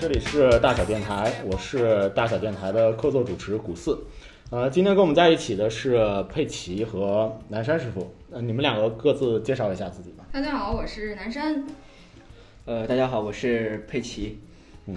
[0.00, 4.02] 好，这里是大小电台，我是大小电台的客座主持古四。
[4.48, 8.10] 呃，今天跟我们在一起的是佩奇和南山师傅。
[8.30, 10.24] 呃，你们两个各自介绍一下自己吧。
[10.32, 11.66] 大家好，我是南山。
[12.64, 14.38] 呃，大家好，我是佩奇。
[14.86, 14.94] 嗯，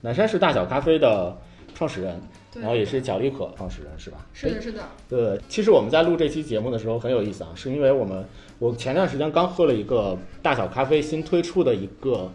[0.00, 1.36] 南山是大小咖啡的
[1.74, 2.18] 创始人，
[2.54, 4.26] 然后也是角力可创始人，是吧？
[4.32, 4.82] 是的，是的。
[5.06, 8.24] 对，其实我们在录这期节目的时候很有意思啊，是因为我们
[8.58, 12.32] 我前段时间刚喝了一个大小咖啡新推出的一个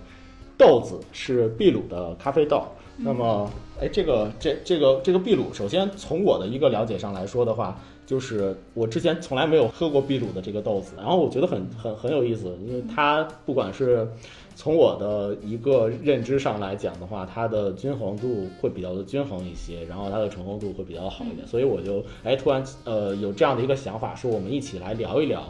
[0.61, 2.61] 豆子，是秘鲁的咖啡豆。
[2.97, 3.51] 那么，
[3.81, 7.75] 哎，这个这这个这个秘鲁，首先从我的一个了解上来说的话，
[8.05, 14.07] 就是我之前从来没有喝过秘鲁的这个豆子，然后我觉得很很很有意思，因为它不管是
[14.55, 25.41] 从我的一个认知上来讲的话，它的均衡度会比较的均衡一些，然后它的醇厚度会比较好一点，所以我就哎突然呃有这样的一个想法，说我们一起来聊一聊，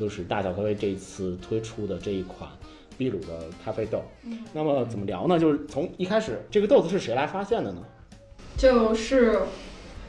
[0.00, 2.48] 就是大小咖啡这一次推出的这一款
[2.96, 4.02] 秘鲁的咖啡豆。
[4.52, 5.38] 那么怎么聊呢？
[5.38, 7.82] 就是从一开始这个豆子是谁来发现的呢？
[8.56, 9.40] 就是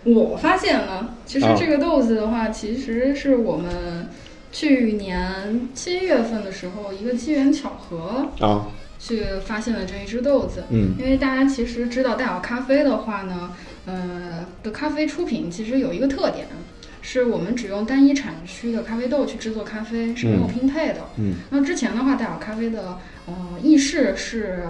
[0.03, 4.07] 我发现了，其实啊这个豆子的话，其实是我们
[4.51, 8.67] 去年七月份的时候一个机缘巧合啊，
[8.99, 10.63] 去发现了这一只豆子。
[10.69, 13.51] 嗯因为大家其实知道大小咖啡的话呢，
[13.85, 16.47] 呃的咖啡出品其实有一个特点，
[17.07, 21.01] 是我们只用单一产区的咖啡豆去制作咖啡，是没有拼配的。
[21.19, 22.97] 嗯那之前的话，大小咖啡的
[23.27, 24.63] 呃意式是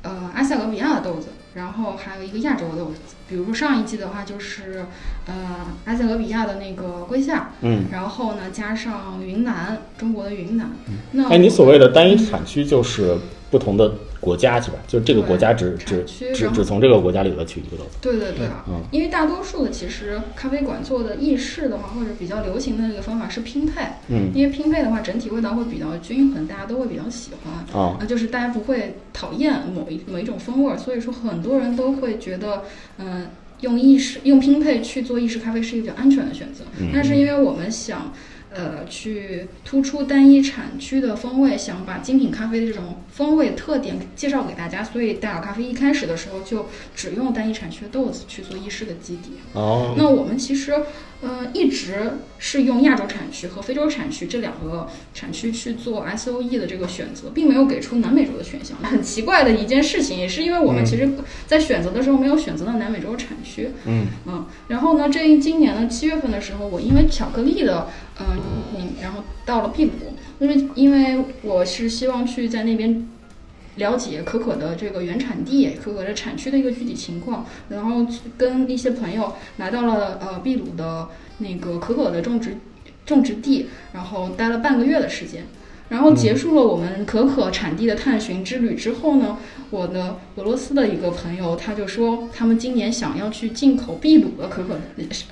[0.00, 4.86] 呃埃塞俄比亚的豆子，然后还有一个亚洲的豆子，比如说上一季的话就是
[5.26, 7.84] 呃埃塞俄比亚的那个龟夏，嗯。
[7.92, 10.70] 然后呢加上云南，中国的云南。
[11.10, 13.18] 那哎，你所谓的单一产区就是
[13.50, 14.78] 不同的国家是吧？
[14.86, 17.98] 就是这个国家只只只只从这个国家里头取一个豆子。
[18.00, 27.82] 对对对啊，嗯因为大多数的其实咖啡馆做的意式的话，或者比较流行的这个方法是拼配，嗯因为拼配的话整体味道会比较均衡，大家都会比较喜欢。
[27.82, 32.62] 啊啊，就是大家不会讨厌某一某一种风味儿，所以说很多人都会觉得，
[32.98, 33.26] 嗯、
[33.62, 36.62] 用意式用拼配去做意式咖啡是一个比较安全的选择。
[36.78, 38.12] 嗯但是因为我们想，
[38.54, 49.32] 呃，去突出单一产区的风味，想把精品咖啡的这种风味特点介绍给大家，所以大小咖啡一开始的时候就只用单一产区的豆子去做意式的基底。
[49.54, 50.74] 哦那我们其实，
[51.22, 58.76] 呃，一直是用亚洲产区和非洲产区这两个产区去做 S O E 的这个选择，并没有给出南美洲的选项。
[58.82, 61.08] 很奇怪的一件事情，也是因为我们嗯其实
[61.46, 63.70] 在选择的时候没有选择到南美洲产区。
[63.86, 67.88] 嗯嗯，然后呢，这一今年的七月份的时候，我因为巧克力的，
[68.18, 68.26] 嗯、
[68.76, 69.92] 嗯，然后到了秘鲁，
[70.40, 73.08] 因为因为我是希望去在那边
[73.76, 78.06] 了解可可的这个原产地、可可的产区的一个具体情况，然后
[78.36, 82.56] 跟一些朋友来到了呃秘鲁的那个可可的种植
[83.06, 85.46] 种植地，然后待了半个月的时间。
[85.92, 89.36] 然后结束了我们可可产地的探寻之旅之后呢，
[89.68, 94.78] 我的俄罗斯的一个朋友他就说，他们今年想要去进口秘鲁的可可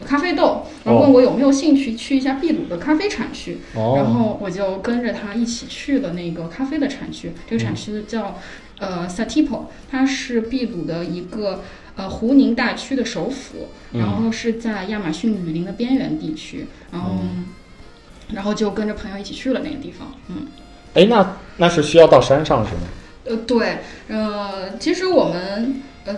[0.04, 3.56] 咖啡豆，然后问我有没有兴趣去一下秘鲁的咖啡产区。
[3.74, 8.38] 然哦后我就跟着他一起去了那个咖啡的产区，这个产区叫
[8.78, 11.62] 呃 Satipo，它是秘鲁的一个
[11.96, 14.00] 呃胡宁大区的首府，嗯。
[14.00, 17.22] 然后是在亚马逊雨林的边缘地区，然后、
[18.34, 20.46] 然后就跟着朋友一起去了那个地方，嗯。
[20.94, 22.80] 哎，那那是需要到山上是吗？
[23.24, 26.16] 呃，对，呃，其实我们呃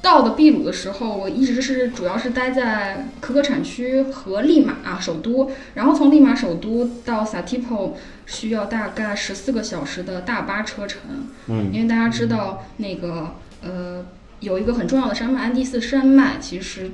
[0.00, 7.94] 到的秘鲁的时候，我一直是主要是待在可可产区和利马、啊首都，然后从利马首都到 Satipo
[8.26, 11.00] 需要大概十四个小时的大巴车程，
[11.48, 14.04] 嗯因为大家知道那个呃
[14.38, 16.92] 有一个很重要的山脉安第斯山脉，其实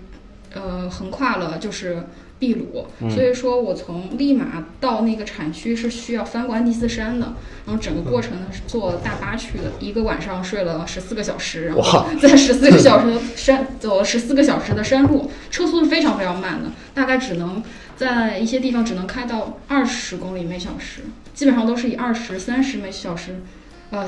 [0.55, 2.07] 呃横跨了就是。
[2.41, 7.35] 秘鲁，所以说我从利马到那个产区是需要翻过安第斯山的，
[7.67, 17.63] 然后整个过程呢是坐大巴去的，一个晚上睡了十四个小时，然后哇 在十四个小时的山走了十四个小时的山路，车速是非常非常慢的，大概只能
[17.95, 21.03] 在一些地方只能开到二十公里每小时，
[21.35, 23.43] 基本上都是以二十三十每小时。
[23.93, 24.07] 呃，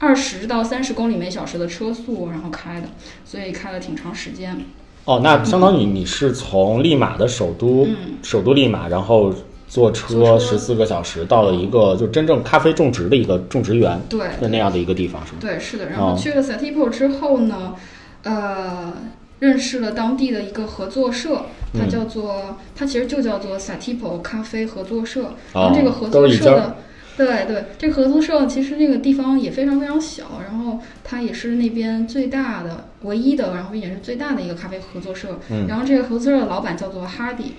[0.00, 2.88] 二十到三十公里每小时的车速，然后开的，
[3.24, 4.64] 所以开了挺长时间。
[5.10, 9.32] 哦，那相当于你是从利马的首都，嗯首都利马，然后
[9.66, 15.38] 坐坐车车十四个小时到了一个就真正咖啡种植的一个种植园对的那样的一个地方，是吗？
[15.40, 15.88] 对，是的。
[15.88, 17.74] 然哦后去了 Satipo 之后呢，
[18.22, 18.92] 呃，
[19.40, 25.22] 认识了当地的一个合作社，它嗯叫做，它其实就叫做 Satipo 咖啡合作社。
[25.52, 26.76] 然哦后这个合作社的，
[27.26, 35.38] 对对，这个合作社其实那个地方也非常非常小，然后它也是那边最大的、唯一的，然后也是最大的一个咖啡合作社。
[35.50, 37.52] 嗯然后这个合作社的老板叫做 Hardy。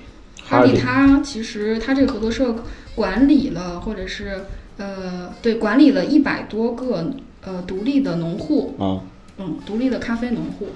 [0.43, 2.55] 哈迪他其实他这个合作社
[2.95, 4.45] 管理了，或者是
[4.77, 7.11] 呃对管理了一百多个
[7.43, 9.05] 呃独立的农户，啊，
[9.37, 10.69] 嗯独立的咖啡农户。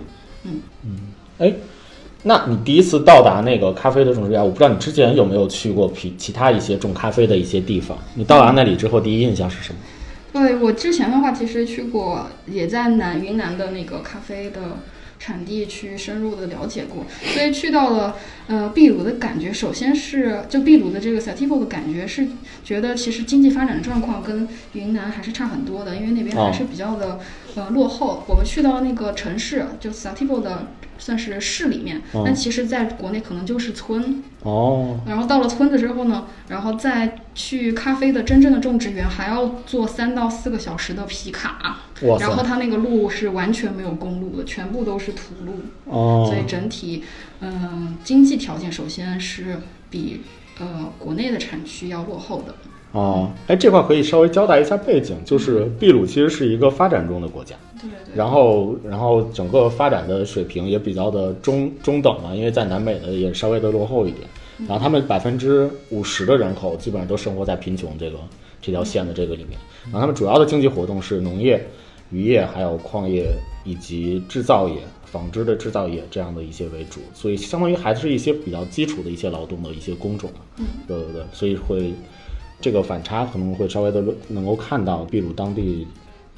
[0.43, 0.97] 嗯嗯
[1.39, 1.53] 哎，
[2.27, 7.95] 那你第一次到达那个咖啡的种植园，我不知道你之前有没有去过其其他一些种咖啡的一些地方？
[8.15, 9.79] 你到达那里之后，第一印象是什么？
[10.33, 14.79] 对我之前的话，其实去过，也在南云南的那个咖啡的
[15.19, 18.15] 产地去深入的了解过，所以去到了
[18.47, 22.27] 呃秘鲁的感觉，首先是就秘鲁的这个 Sativa 的感觉是
[22.63, 27.19] 觉得其实经济发展状况跟云南还是差很多的，因为那边还是比较的、
[27.55, 28.23] 呃落后。
[28.27, 30.67] 我们去到那个城市，就 Sativo 的
[30.97, 34.23] 算是市里面，哦但其实在国内可能就是村。
[34.43, 41.79] 哦，然后到了村子之后呢，然后再去咖啡的真正的种植园，还要坐三到四个小时的皮卡，
[42.19, 45.53] 然后它那个路是完全没有公路的，全部都是土路，
[45.85, 47.03] 哦所以整体，
[47.41, 49.59] 嗯、经济条件首先是
[49.89, 50.21] 比
[50.59, 52.53] 呃国内的产区要落后的。
[52.95, 64.25] 哦，哎，这块可以稍微交代一下背景，就是秘鲁其实是一个发展中的国家，对对然后然后整个发展的水平也比较的中中等嘛，因为在南美的也稍微的落后一点。
[64.59, 68.17] 然后他们百分之五十的人口基本上都生活在贫穷这个
[68.61, 69.59] 这条线的这个里面。
[69.91, 71.61] 然后他们主要的经济活动是农业、
[72.09, 73.27] 渔业，还有矿业
[73.65, 80.29] 以及制造业、纺织的制造业这样的一些为主，所以相当于还是一些比较基础的一些劳动的一些工种。
[80.57, 81.93] 嗯，对对对，所以会
[82.61, 85.87] 这个反差可能会稍微的能够看到秘鲁当地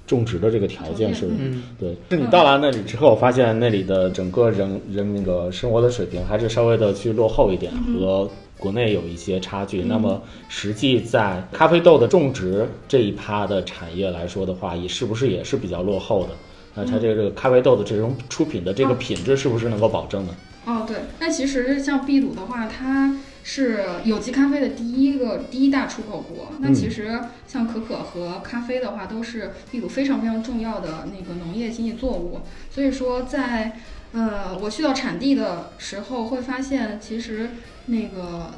[0.05, 1.95] 种植的这个条件是，嗯，对。
[2.09, 9.81] 是你到达那里之后，发现那里的整个人人那个生活的水平还是稍微的去落后一点，和国内有一些差距。
[9.81, 16.29] 那么实际在咖啡豆的种植这一趴的产业来说的话，也是不是也是比较落后的？
[16.73, 20.35] 那它这个咖啡豆的这种出品的这个品质是不是能够保证呢？
[20.65, 23.13] 哦，对，那其实像秘鲁的话，它
[23.49, 26.51] 是有机咖啡的第一个第一大出口国。
[26.59, 27.17] 那其实
[27.47, 32.41] 像可可和咖啡的话，都是秘鲁非常非常重要的那个农业经济作物。
[32.69, 33.79] 所以说在，
[34.11, 37.51] 呃我去到产地的时候，会发现其实
[37.85, 38.51] 那个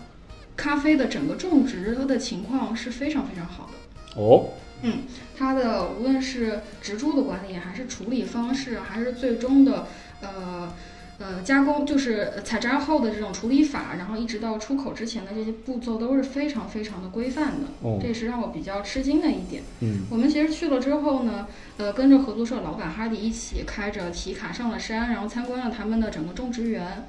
[0.58, 4.20] 咖啡的整个种植的情况是非常非常好的。
[4.20, 5.04] 哦，嗯
[5.38, 9.86] 它的无论是植株的管理，还是处理方式，还是最终的
[10.22, 10.74] 呃
[11.20, 17.68] 呃加工，就是采摘后的这种处理法，然后一直到出口之前的这些步骤都是非常非常的规范的。
[17.82, 19.62] 哦这也是让我比较吃惊的一点。
[19.82, 27.06] 嗯，我们其实去了之后呢，呃，跟着合作社老板哈迪一起开着提卡上了山，然后参观了他们的整个种植园，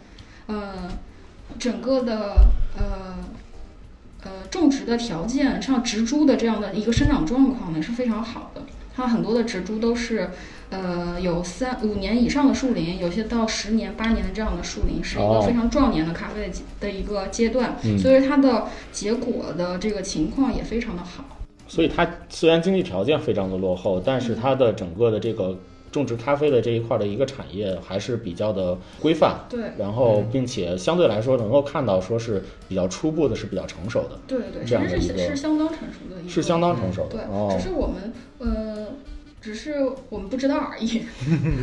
[0.47, 0.91] 呃，
[1.59, 2.35] 整个的
[2.77, 3.19] 呃
[4.25, 8.63] 呃种植的条件，像植株的这样的一个生长状况呢是非常好的。
[8.93, 10.31] 它很多的植株都是
[10.71, 21.25] 呃有三五年以上的树龄，有些到十年、八年的这样的树龄，是一哦个非常壮年的咖啡的的一个阶段，嗯所以它的结果的这个情况也非常的好。
[21.69, 25.57] 所以它虽然经济条件非常的落后，但是它的整个的这个
[25.93, 37.17] 种植咖啡的这一块的一个产业还是比较的规范，对然后并且相对来说能够看到说是比较初步的，是比较成熟的，对对，这样是的一个是相当成熟的一个，是相当成熟的。
[37.17, 38.87] 对，哦只，是我们呃，
[39.41, 39.75] 只是
[40.09, 41.03] 我们不知道而已。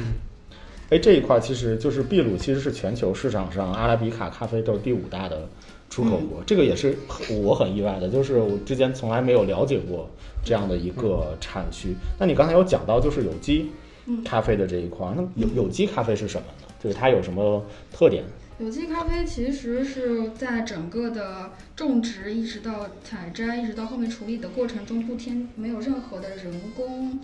[0.90, 5.48] 哎，这一块其实就是秘鲁，其实是全球市场上阿拉比卡咖啡豆第五大的
[5.90, 6.98] 出口嗯国，这个也是
[7.42, 10.10] 我很意外的，就是我之前从来没有了解过
[10.46, 11.94] 这样的一个产区。
[12.18, 13.70] 那你刚才有讲到就是有机
[14.06, 16.74] 嗯咖啡的这一块，那有有机咖啡是什么呢？
[16.82, 18.24] 就是它有什么特点？
[18.58, 27.20] 有机咖啡其实是在整个的种植一直到采摘，一直到后面处理的过程中，不添没有任何的人工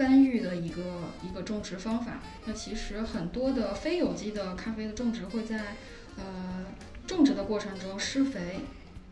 [0.00, 0.82] 干预的一个
[1.22, 2.22] 一个种植方法。
[2.46, 5.76] 那其实很多的非有机的咖啡的种植会在
[6.16, 6.64] 呃
[7.06, 8.60] 种植的过程中施肥，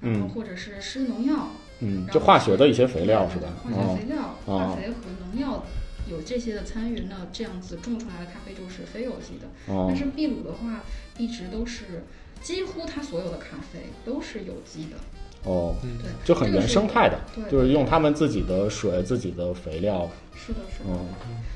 [0.01, 3.49] 然后嗯或者是施农药，嗯，就化学的一些肥料是吧？
[3.63, 5.63] 化学肥料、哦化肥和农药
[6.09, 9.73] 有这些的参与，那这样子种出来的咖啡就是非有机的。
[9.73, 10.83] 哦但是秘鲁的话，
[11.19, 12.05] 一直都是
[12.41, 14.97] 几乎它所有的咖啡都是有机的，
[15.49, 17.51] 哦，对，就很原生态的，对。
[17.51, 20.91] 就是用他们自己的水、自己的肥料，是的，是的。
[20.91, 21.07] 嗯。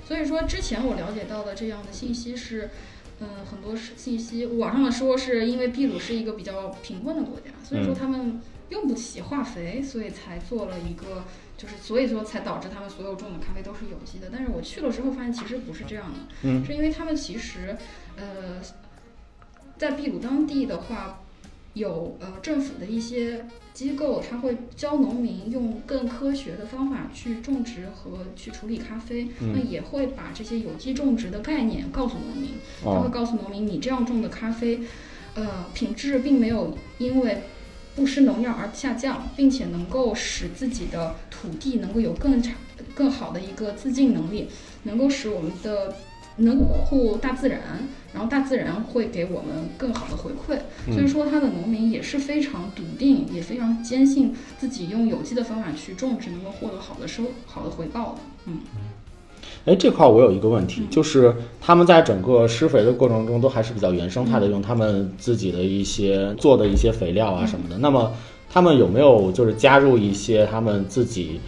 [0.07, 2.71] 所以说之前我了解到的这样的信息是，
[3.21, 7.97] 嗯，很多是信息网上的说是因为秘鲁是一个比较贫困的国家，所以说嗯。
[7.99, 11.25] 他们用不起化肥，所以才做了一个，
[11.59, 14.29] 就是所以说才导致他们所有种的咖啡都是有机的。
[14.33, 16.65] 但是我去了之后发现其实不是这样的，嗯。
[16.65, 17.77] 是因为他们其实，
[18.17, 18.61] 呃，
[19.77, 21.22] 在秘鲁当地的话，
[21.75, 32.51] 有呃政府的一些机构，它会教农民用更科学的方法去种植和去处理咖啡，嗯那也会把这些有机种植的概念告诉农民。
[32.83, 34.81] 他会哦告诉农民，你这样种的咖啡，
[35.35, 37.39] 呃，品质并没有因为
[37.97, 42.55] 不施农药而下降，并且能够使自己的土地能够有更长
[42.95, 44.49] 更好的一个自净能力，
[44.83, 45.97] 能够使我们的
[46.37, 47.61] 能保护大自然，
[48.13, 50.59] 然后大自然会给我们更好的回馈。
[50.87, 58.21] 嗯所以说，他的农民也是非常笃定，也非常坚信自己用有机的方法去种植，能够获得好的收好的回报的。
[58.47, 58.59] 嗯。
[59.65, 67.79] 哎，这块儿我有一个问题，嗯就是他们在整个施肥的过程中都还是比较原生态的，嗯用他们自己的一些做的一些肥料啊什么的。
[67.79, 68.13] 那么
[68.51, 71.41] 他们有没有就是加入一些他们自己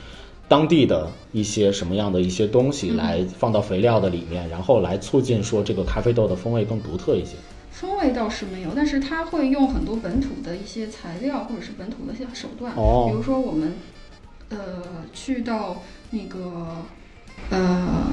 [0.49, 7.37] 当地的一些什么样的一些东西嗯来放到肥料的里面，然后来促进说这个咖啡豆的风味更独特一些？
[7.71, 13.75] 风味倒是没有，但是它会用很多本土的一些材料或者是本土的一些手段，哦比如说我们
[14.51, 14.59] 呃
[15.13, 16.77] 去到那个
[17.51, 18.13] 呃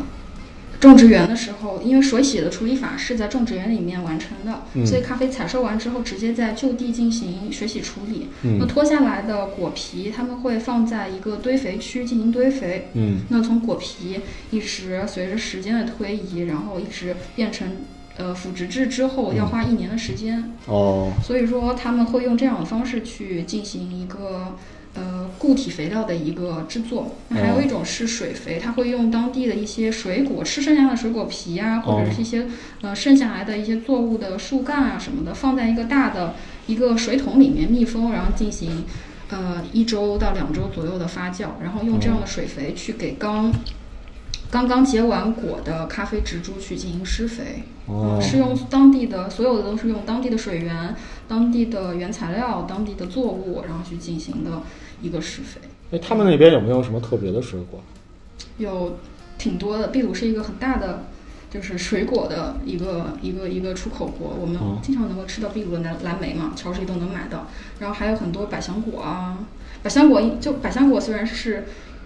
[0.82, 8.28] 种植园的时候，因为水洗的处理法是在种植园里面完成的，嗯所以咖啡采收完之后直接在就地进行水洗处理。
[8.42, 12.90] 那嗯脱下来的果皮，他们会放在一个堆肥区进行堆肥。
[12.96, 14.20] 嗯那从果皮
[14.50, 17.68] 一直随着时间的推移，然后一直变成
[18.18, 20.52] 呃腐殖质之后，要花一年的时间。
[20.66, 24.56] 哦所以说他们会用这样的方式去进行一个
[24.96, 27.16] 呃固体肥料的一个制作。
[27.30, 32.48] 那还有一种是水肥，它会用当地的一些水果吃剩下的水果皮啊，或者是一些
[32.82, 36.36] 呃剩下来的一些作物的树干啊什么的，放在一个大的
[36.68, 38.86] 一个水桶里面密封，然后进行。
[39.34, 43.50] 呃，一周到两周左右的发酵，然后用这样的水肥去给刚
[44.50, 47.64] 刚刚结完果的咖啡植株去进行施肥。
[47.86, 50.94] 哦嗯，是用当地的所有的都是用当地的水源、
[51.30, 54.64] 当地的原材料、当地的作物，然后去进行的
[55.02, 55.60] 一个施肥，
[55.92, 57.82] 哎，他们那边有没有什么特别的水果？
[58.58, 58.98] 有
[59.38, 59.90] 挺多的。
[59.90, 61.06] 秘鲁是一个很大的。
[61.52, 67.46] 就是水果的一个一个一个出口国，我们哦经常能够吃到秘鲁的蓝蓝莓嘛，超市里都能买到。
[67.80, 69.38] 然后还有很多百香果啊，
[69.84, 71.66] 百香果就百香果虽然是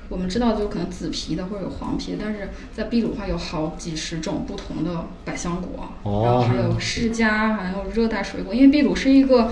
[0.09, 8.51] 我们知道就可能紫皮的或者有黄皮，但是在秘鲁的话有好几十种不同的百香果，哦然后还有释迦，还有热带水果。
[8.51, 9.51] 因为秘鲁是一个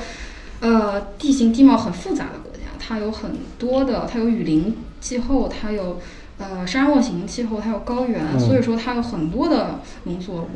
[0.59, 2.52] 呃地形地貌很复杂的国家，
[2.85, 5.99] 它有很多的，它有雨林气候，它有
[6.37, 10.47] 呃沙漠型气候，它有高原，嗯所以说它有很多的农作物。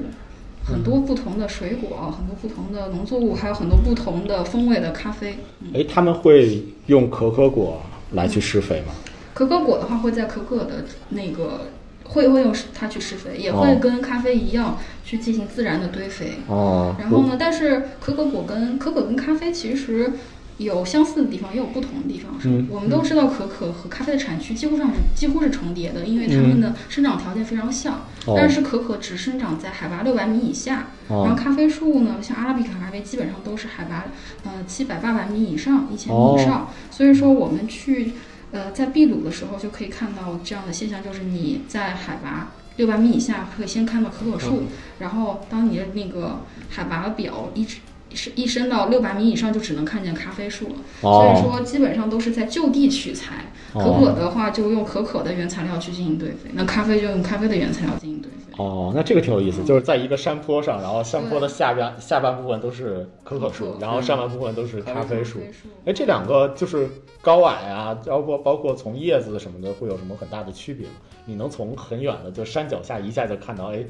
[0.70, 5.38] 很多不同的水果，很多不同的农作物，还有很多不同的风味的咖啡。
[5.74, 7.82] 哎，他们会用可可果
[8.12, 8.92] 来去施肥吗？
[9.34, 11.68] 可可果的话，会在可可的那个
[12.04, 16.34] 会会用它去施肥，也会哦跟咖啡一样去进行自然的堆肥。
[16.48, 20.12] 哦，然后呢，但是可可果跟可可跟咖啡其实
[20.58, 22.40] 有相似的地方，也有不同的地方。
[22.42, 28.02] 是嗯我们都知道可可和咖啡的产区几乎上是几乎是重叠的，因为它们的生长条件非常像。
[28.36, 34.06] 但是可可只生长在海拔六百米以下，然后哦咖啡树呢，像阿拉比卡咖啡基本上都是海拔
[34.44, 36.70] 呃七百八百米以上，一千米以上。
[36.92, 38.14] 所以说我们去
[38.52, 44.64] 呃在秘鲁的时候就可以看到这样的现象，就是你在海拔六百米以下可以先看到可可树，
[45.00, 47.78] 然后当你的那个海拔表一直
[48.18, 50.76] 是一升到六百米以上，就只能看见咖啡树了。
[51.00, 53.46] 所以哦说基本上都是在就地取材。
[53.74, 58.38] 可可的话就用可可的原材料去进行堆肥，那咖啡就用咖啡的原材料进行堆肥。
[58.58, 65.40] 哦，那这个挺有意思，就是在一个山坡上，然后山坡的下边下半部分都是可可树然后上半部分都是咖啡树。
[65.52, 66.90] 树哎，这两个就是
[67.22, 70.94] 高矮啊，包括包括从叶子什么的，会有什么很大的区别吗？
[71.26, 73.84] 你能从很远的就山脚下一下就看到，哎，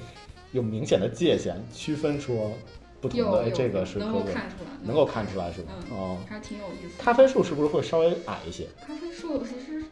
[0.51, 2.51] 有明显的界限，区分说
[3.00, 5.72] 不这个是可能够，看出来，能够看出来是吧？
[5.92, 7.04] 嗯哦，还挺有意思的。
[7.04, 8.68] 咖啡树是不是会稍微矮一些？
[8.86, 9.84] 咖啡树其实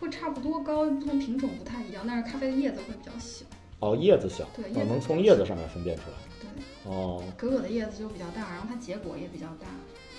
[0.00, 3.44] 会差不多高，不同品种不太一样，但是咖啡的叶子会比较小。
[3.80, 6.16] 哦，叶子小，对哦能从叶子上面分辨出来。
[6.40, 9.66] 对，哦可可的叶子就比较大，然后它结果也比较大，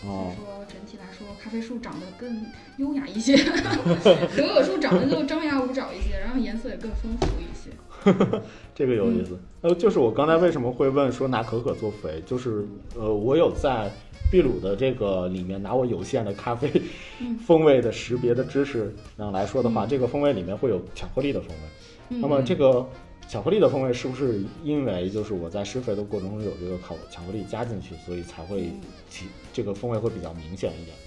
[0.02, 2.46] 所哦以，说整体来说，咖啡树长得更
[2.78, 3.38] 优雅一些，
[4.36, 7.70] 可可树长得就张牙舞爪一些，然后颜色也更丰富一些。
[8.76, 9.38] 这个有意思。
[9.62, 13.90] 呃，就是我刚才为什么会问说拿可可做肥，就是呃，我有在
[14.32, 16.70] 秘鲁的这个里面拿我有限的咖啡
[17.22, 21.56] 嗯 风味的识别的知识上来说的话，嗯这个风味里面会有巧克力的风味。
[22.10, 22.86] 嗯那么这个
[23.30, 31.03] 巧克力的风味是不是因为就是我在施肥的过程中有这个巧巧克力加进去，所以才会嗯起这个风味会比较明显一点呢？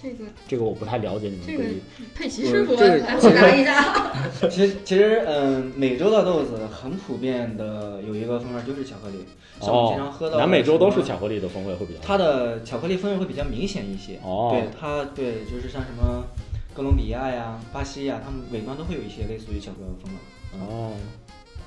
[0.00, 1.80] 这个这个我不太了解，你们这个可以
[2.14, 4.12] 佩奇师傅这个来回答一下。
[4.48, 9.24] 其实其实嗯，美洲的豆子很普遍的有一个风味就是巧克力，
[9.60, 14.18] 像我们经常喝到南美洲都是巧克力的风味会比较它的巧克力风味会比较明显一些。
[14.22, 16.24] 哦对它对，就是像什么
[16.74, 20.18] 哥伦比亚呀、巴西呀，它们尾端都会有一些类似于巧克力的风味。
[20.60, 20.92] 哦，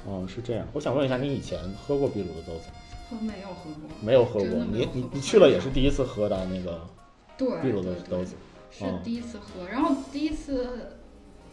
[0.06, 0.66] 哦，是这样。
[0.74, 2.76] 我想问一下，你以前喝过秘鲁的豆子吗？
[3.12, 6.80] 我没有喝过，没有喝过，没有喝过你你你去了也是第一次喝到那个
[7.62, 8.36] 对，对对豆子。
[8.70, 10.96] 是哦第一次喝，然后第一次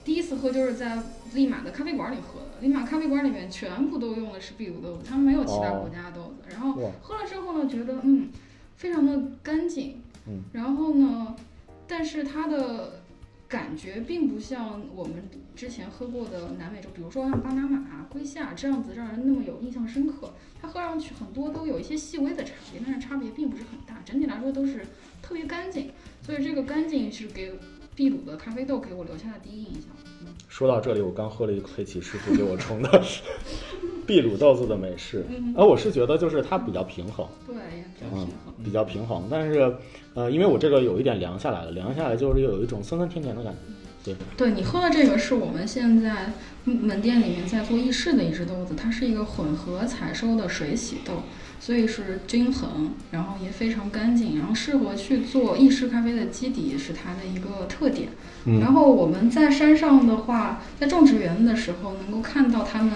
[0.05, 1.03] 第一次喝就是在
[1.35, 6.49] 利马的咖啡馆里喝的，利马咖啡馆里面全部都用的是秘鲁豆子，他们没有其他国家的豆子。
[6.51, 8.29] 然后喝了之后呢，觉得嗯，
[8.77, 11.35] 非常的干净，嗯，然后呢，
[11.89, 13.01] 但是它的
[13.49, 20.33] 感觉并不像我们之前喝过的南美洲，比如说像巴拿马、圭夏这样子让人那么有印象深刻。
[20.61, 24.87] 它喝上去很多都有一些细微的差别，但是差别并不是很大，整体来说都是
[25.29, 25.91] 特别干净。
[26.25, 27.53] 所以这个干净是给
[27.97, 29.83] 秘鲁的咖啡豆给我留下的第一印象。
[30.49, 33.03] 说到这里，我刚喝了一个黑崎师傅给我冲的
[34.07, 38.55] 秘鲁豆子的美式，嗯，而我是觉得就是它比较平衡，对，也比较平衡。
[38.65, 39.77] 比较平衡，但是
[40.15, 43.53] 呃，因为我这个有一点凉下来了，凉下来就是有一种酸酸甜甜的感
[44.05, 44.15] 觉。
[44.39, 46.33] 对你喝的这个是我们现在
[46.65, 51.13] 门店里面在做意式的一只豆子，它是一个混合采收的水洗豆，
[51.61, 58.09] 所以是均衡，然后也非常干净，然后适合去做意式咖啡的基底是它的一个特点。
[58.45, 62.93] 嗯然后我们在山上的话，在种植园的时候，能够看到他们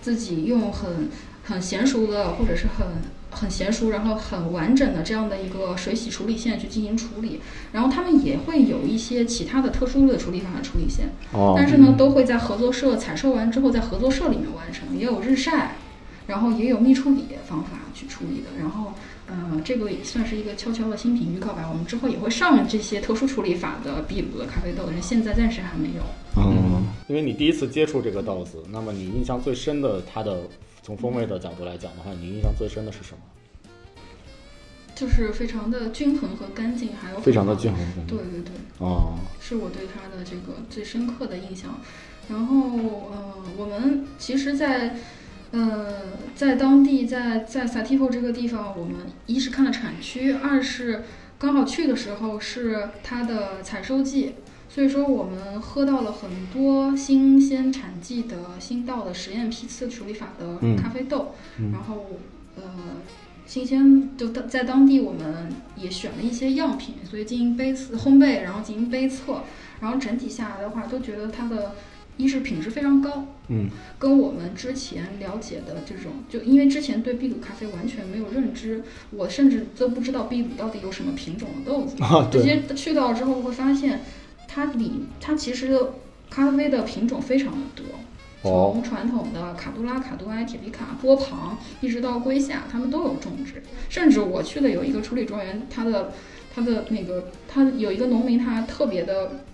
[0.00, 1.08] 自己用很
[1.42, 2.86] 很娴熟的，或者是很
[3.30, 7.40] 很娴熟，然后很完整的这样的一个水洗处理线去进行处理。
[7.72, 15.76] 然后他们也会有一些其他的特殊的处理法的处理线，哦但是呢，都会在合作社采收完之后，在合作社里面完成，也有日晒，
[16.26, 18.48] 然后也有密处理方法去处理的。
[18.58, 18.92] 然后，
[19.26, 21.68] 呃，这个也算是一个悄悄的新品预告吧。
[21.70, 26.02] 我们之后也会上这些特殊处理法的秘鲁的咖啡豆，但是现在暂时还没有。
[26.36, 30.42] 嗯，因为你第一次接触这个豆子，那么你印象最深的它的
[30.82, 33.18] 从风味的角度来讲的话，你印象最深的是什么？
[34.94, 37.80] 就是非常的均衡和干净，还有非常的均衡。
[38.06, 41.80] 对对对，哦，是我对它的这个最深刻的印象。
[42.28, 42.54] 然后，
[43.10, 44.96] 呃，我们其实在，
[45.54, 48.96] 呃，在当地，在在萨蒂夫这个地方，我们
[49.26, 51.04] 一是看了产区，二是
[51.38, 54.34] 刚好去的时候是它的采收季，
[54.68, 62.06] 所以说我们喝到了很多新鲜产季的新到的实验批次处理法的嗯咖啡豆，嗯然后
[62.56, 62.62] 呃。
[63.46, 69.42] 新鲜就当在当地，我们也选了一些样品，所以进行杯测烘焙，然后进行杯测，
[69.80, 71.74] 然后整体下来的话，都觉得它的
[72.16, 82.02] 一是品质非常高，嗯，跟我们之前了解的这种，就因为之前对秘鲁咖啡完全没有认知，我甚至都不知道秘鲁到底有什么品种的豆子。
[82.02, 84.00] 啊，对，这些去到之后会发现，
[84.46, 85.78] 它里它其实
[86.30, 87.84] 咖啡的品种非常的多。
[88.42, 93.62] 哦，从传统的卡杜拉、卡杜埃、铁皮卡、波旁，一直到圭夏，他们都有种植。
[93.88, 96.12] 甚至我去的有一个处理庄园，它的
[96.54, 99.44] 它的那个，它有一个农民，他特别的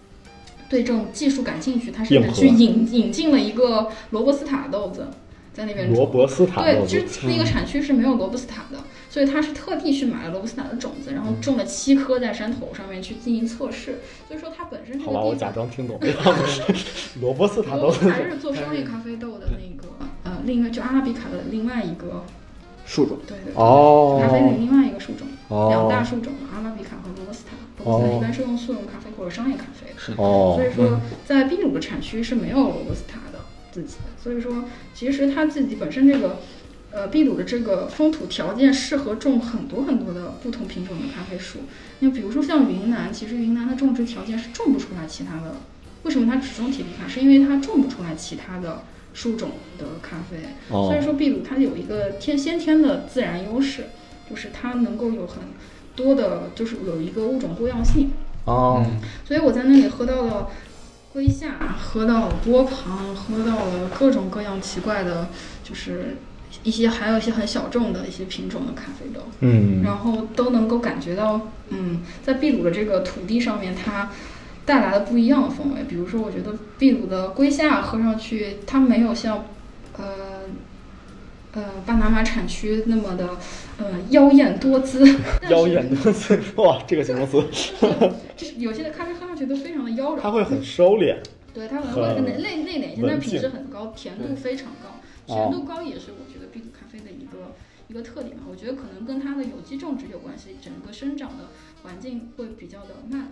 [0.70, 5.08] 对这种技术感兴趣，他甚至去引引进了一个罗伯斯塔豆子，
[5.52, 8.78] 在那边种罗伯斯塔对，豆就子，是那个产区是没有罗伯斯塔的，
[9.10, 13.98] 所以他是特地去买了罗伯斯塔的种子，然后种了七颗在山头上面去进行测试。
[14.28, 16.06] 所以说它本身这好吧，我个地方，假装听懂了，
[17.20, 19.88] 罗伯斯塔豆子罗还是做商业咖啡豆的那个
[20.22, 22.22] 呃，另外就阿拉比卡的另外一个，
[22.86, 23.18] 树种。
[23.26, 25.26] 对对对，哦咖啡的另外一个树种，
[25.68, 27.56] 两大哦树种阿拉比卡和罗伯斯塔。
[27.82, 29.98] 一般是用速溶咖啡或者商业咖啡的。
[29.98, 33.40] 是哦所以说，在秘鲁的产区是没有罗布斯塔的
[33.70, 34.64] 自己的，所以说，
[34.94, 36.38] 其实它自己本身这个，
[36.90, 41.58] 呃，秘鲁的这个风土条件适合种很多很多的不同品种的咖啡树。
[42.00, 45.56] 那比如说像云南，其实云南的种植条件是种不出来其他的。
[46.02, 47.06] 为什么它只种铁皮卡？
[47.06, 50.38] 是因为它种不出来其他的树种的咖啡。
[50.68, 53.84] 所以哦，说，秘鲁它有一个天先天的自然优势，
[54.28, 55.42] 就是它能够有很
[56.00, 58.10] 多的，就是有一个物种多样性。
[58.46, 58.84] 哦，
[59.24, 60.48] 所以我在那里喝到了
[61.12, 65.28] 龟夏，喝到了波旁，喝到了各种各样奇怪的，
[65.62, 66.16] 就是
[66.62, 74.10] 一些还有一些很小众的一些品种的咖啡豆，嗯，然后都能够感觉到，嗯，在秘鲁的这个土地上面，它
[74.64, 75.82] 带来了不一样的风味。
[75.86, 79.44] 比如说，我觉得秘鲁的龟夏喝上去，它没有像，
[79.98, 80.40] 呃。
[81.52, 83.36] 呃，巴拿马产区那么的，
[83.78, 85.04] 呃，妖艳多姿，
[85.50, 87.42] 妖艳多姿， 哇，这个形容词，
[88.36, 91.16] 就是有些的咖啡喝上去都非常的妖娆，它会很收敛，
[91.52, 97.54] 对，它可能会很内内内敛一些，但是品质很高，甜度非常高，哦甜度高也是我觉得秘鲁咖啡的一个
[97.88, 98.44] 一个特点吧。
[98.48, 101.48] 我觉得可能跟它的有机种植有关系，整个生长的
[101.82, 103.28] 环境会比较的慢。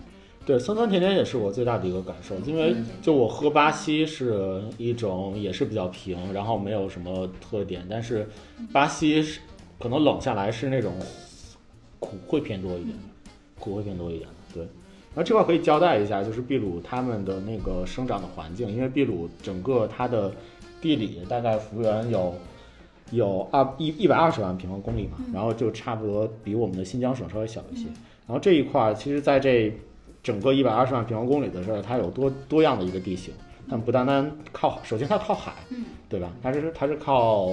[0.49, 8.27] 对，酸酸甜甜也是我最大的一个感受，因为就我喝巴西是一种也是比较平，然后没有什么特点，但是
[8.73, 9.41] 巴西是
[9.79, 10.95] 可能冷下来是那种
[12.01, 12.97] 苦会偏多一点，
[13.61, 14.63] 苦会偏多一点的，对。
[14.63, 20.33] 然后这块可以交代一下，就是秘鲁他们的那个生长的环境，因为秘鲁整个它的
[20.81, 22.35] 地理大概幅员有
[23.11, 27.85] 有二一一百二十万平方公里嘛，然后就差不多比我们的新疆省稍微小一些。
[28.27, 29.71] 然后这一块儿，其实在这
[30.29, 33.33] 整个一百二十万平方公里的这儿，它有多多样的一个地形，
[33.71, 36.33] 但不单单靠海，首先它靠海，嗯，对吧？
[36.43, 37.51] 它是它是靠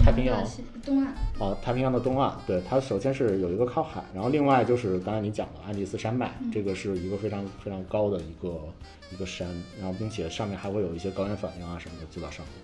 [0.00, 0.42] 太平洋
[0.84, 8.60] 东岸，哦，太平洋的东岸，对它首先是有一个靠海，然后另外就是刚才你讲的安第斯山脉，嗯这个是一个非常非常高的一个
[9.12, 12.62] 一个山，然后并且上面还会有一些高原反应啊什么的就到上面。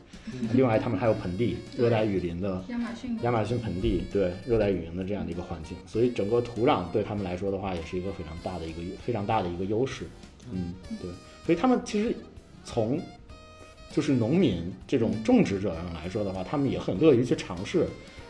[0.53, 10.05] 另外他们还有盆地，热带雨林的亚马逊亚马逊盆地，对热带雨林的这样的一个环境，所以整个土壤对他们来说的话，也是一个非常大的一个非常大的一个优势。
[10.51, 11.11] 嗯，对，
[11.45, 12.15] 所以他们其实
[12.69, 13.01] 从
[13.91, 17.89] 就是农民这种种植者上来说的话，他们也很乐于去尝试，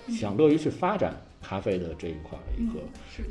[0.09, 2.81] 想乐于去发展咖啡的这一块的一个、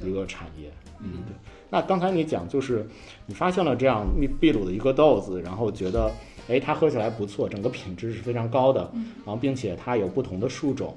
[0.03, 0.69] 嗯一个产业。
[0.99, 1.33] 嗯，对。
[1.69, 2.85] 那刚才你讲就是
[3.25, 6.11] 你发现了这样秘秘鲁的一个豆子，然后觉得
[6.49, 10.93] 哎它喝起来不错，整个品质是非常高的，嗯然后并且它有不同的树种。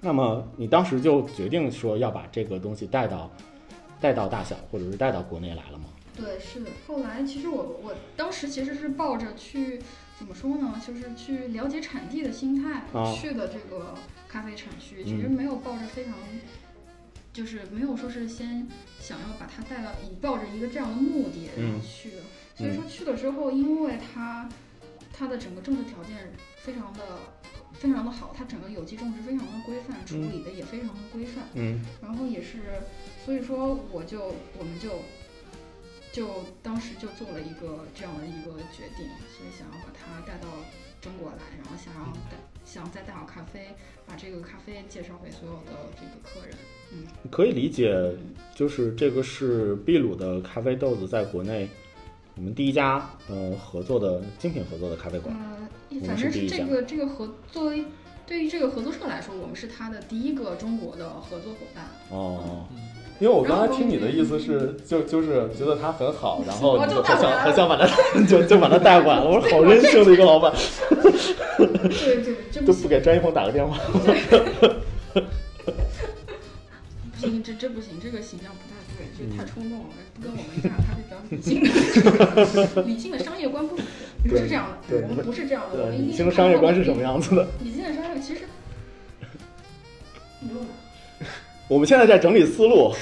[0.00, 3.30] 那么你当时就决定说要把这个东西带到
[4.00, 5.84] 带到大小，或者是带到国内来了吗？
[6.20, 6.70] 对，是的。
[6.86, 9.80] 后来其实我我当时其实是抱着去
[10.18, 13.94] 怎么说呢，就是去了解产地的心态、啊去的这个
[14.28, 16.14] 咖啡产区，其嗯实没有抱着非常，
[17.32, 18.68] 就是没有说是先
[19.00, 22.16] 想要把它带到，以抱着一个这样的目的然后嗯去的。
[22.54, 24.48] 所以说去了之后，因为它
[25.12, 27.00] 它的整个种植条件非常的
[27.72, 31.44] 非常的好，它整个有机种植非常的规范，处理的也非常的规范。
[31.54, 32.58] 嗯然后也是，
[33.24, 34.90] 所以说我就我们就
[36.12, 40.48] 就当时就做了一个这样的一个决定，所以想要把它带到
[41.00, 43.68] 中国来，然后想要带想再带好咖啡
[44.06, 46.56] 把这个咖啡介绍给所有的这个客人。
[46.92, 47.94] 嗯，可以理解，
[48.54, 51.68] 就是这个是秘鲁的咖啡豆子在国内
[52.34, 55.34] 我们第一家呃合作的精品合作的咖啡馆。
[55.36, 57.84] 呃，反正是这个这个合作为
[58.26, 61.84] 对于这个合作社来说，我们是他的第一个中国的合作伙伴。
[62.10, 62.66] 哦，
[63.20, 67.86] 因为我刚才听你的意思是，就就是觉得他很好， 然后我就很想很想把他
[68.26, 69.28] 就就把他带过来了。
[69.28, 70.50] 我说好任性的一个老板，
[71.58, 73.76] 对对，就不给张一鹏打个电话。
[77.12, 81.62] 不行，这这不行，这个形象不太对，这太冲动了，不跟我们一样，他是比较理性
[82.74, 87.46] 的， 理性的商业观不不是这样的，对我们不是这样的，理性的商业观是什么样子的？
[87.62, 88.40] 理性的商业其实，
[90.44, 90.64] 我
[91.78, 92.92] 们现在在整理思路，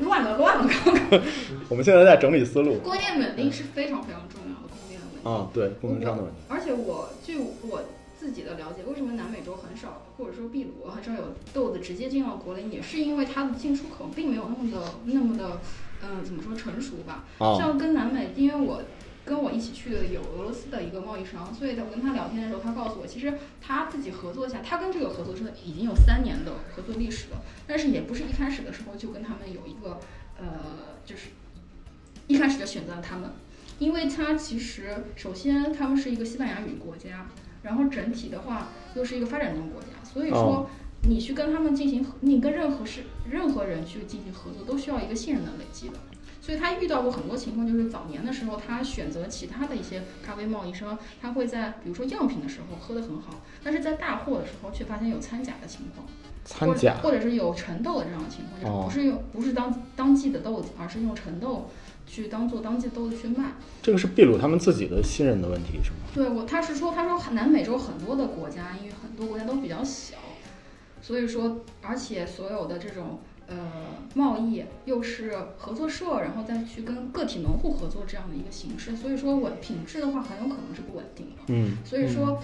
[0.00, 1.20] 乱了乱了，刚刚
[1.70, 2.74] 我们现在在整理思路。
[2.78, 5.32] 供应链稳定是非常非常重要的，供应链稳定。
[5.32, 6.38] 啊，对，供应商的问题。
[6.48, 7.82] 而且我据我
[8.18, 15.60] 自己的了解，为什么南美洲很少，或者说秘鲁很少有豆子直接进到国内，也是因为它的进出口并没有那么的那么的，
[16.02, 17.24] 嗯、怎么说成熟吧？
[17.38, 18.82] 啊，像跟南美，因为我
[19.24, 30.00] 跟我一起去的有俄罗斯的一个贸易商，所以在我跟他聊天的时候，他告诉我，其实他自己合作下，他跟这个合作社已经有三年的合作历史了，但是也不是一开始的时候就跟他们有一个
[30.38, 30.44] 呃，
[31.04, 31.28] 就是
[32.26, 33.30] 一开始就选择了他们，
[33.78, 37.28] 因为他其实首先他们是一个西班牙语国家，
[37.62, 40.38] 然后整体的话又是一个发展中国家，所以说。
[40.38, 40.66] 哦
[41.04, 45.94] 你去跟他们进行，你跟任何是任何人去进行合作，都需要一个信任的累积的。
[46.42, 56.04] 所以他遇到过很多情况，就是早年的时候，他选择其他的一些咖啡贸易商，他会在比如说样品的时候喝得很好，但是在大货的时候却发现有掺假的情况，
[56.44, 61.70] 掺假或者是有陈豆的这样的情况，哦就是不是用不是当当季的豆子，而是用陈豆
[62.08, 63.52] 去当做当季豆子去卖。
[63.80, 65.96] 这个是秘鲁他们自己的信任的问题，是吗？
[66.12, 70.16] 对我，他是说，他说南美洲很多的国家，因为很多国家都比较小，
[71.00, 73.56] 所以说，而且所有的这种呃
[74.14, 81.42] 贸易又是合作社，然后再去跟个体农户合作这样的一个形式，所以说我品质的话很有可能是不稳定的。
[81.48, 82.42] 嗯所以说，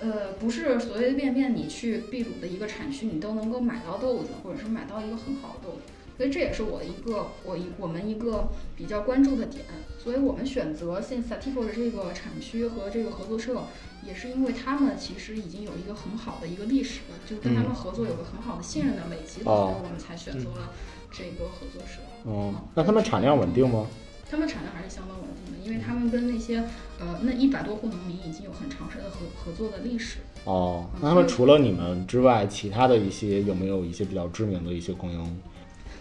[0.00, 5.80] 呃，不是随随便便你去秘鲁的一个产区，你都能够买到豆子，或者是买到一个很好的豆子。
[6.18, 9.64] 所以这也是我一个我一我们一个比较关注的点。
[9.96, 13.62] 所以我们选择现 Satifo 的这个产区和这个合作社，
[14.06, 20.72] 也是因为他们其实已经有一个很好的一个历史了，就跟他们合作有个很好的信任的累积，哦所以我们才选择了
[21.12, 22.00] 这个合作社。
[22.24, 23.86] 哦，那他们产量稳定吗？
[24.30, 26.58] 他们产量还是相当稳定的，因为他们跟那些
[26.98, 30.18] 呃那一百多户农民已经有很长时间的合合作的历史。
[30.44, 35.40] 哦，那他们除了你们之外，其他的一些有没有一些比较知名的一些供应？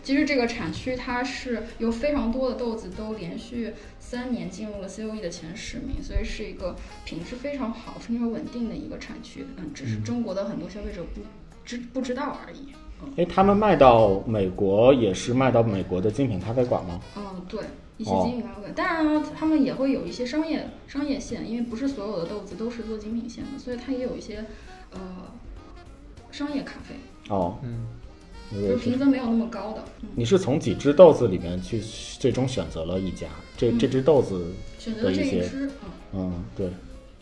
[0.08, 9.46] 其实这个产区它是有非常多的豆子都连续三年进入了 COE 的前十名，所以是一个品质非常好、非常稳定的一个产区。
[9.58, 11.20] 嗯，只是中国的很多消费者不
[11.66, 12.72] 知不知道而已。
[13.18, 17.02] 哎，他们卖到美国也是卖到美国的精品咖啡馆吗？
[17.18, 17.60] 嗯，对，
[17.98, 24.46] 一些哦精品咖啡馆，当然了，他们也会有一些商业商业线，因为不是所有的豆子都是做精品线的，所以它也有一些
[24.92, 25.00] 呃
[26.32, 26.96] 商业咖啡。
[27.28, 27.88] 哦，嗯，
[28.52, 29.84] 就评分没有那么高的。
[30.02, 31.82] 嗯，你是从几只豆子里面去
[32.20, 33.28] 最终选择了一家？
[33.58, 35.70] 这这只豆子选择了这一只，
[36.14, 36.70] 嗯，嗯，对，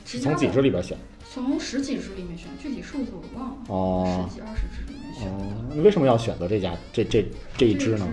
[0.05, 0.97] 是从几只里边选？
[1.33, 3.57] 从十几只里面选，具体数字我忘了。
[3.67, 5.27] 哦，十几二十只里面选。
[5.27, 7.25] 哦，你为什么要选择这家这这
[7.57, 8.07] 这一只呢？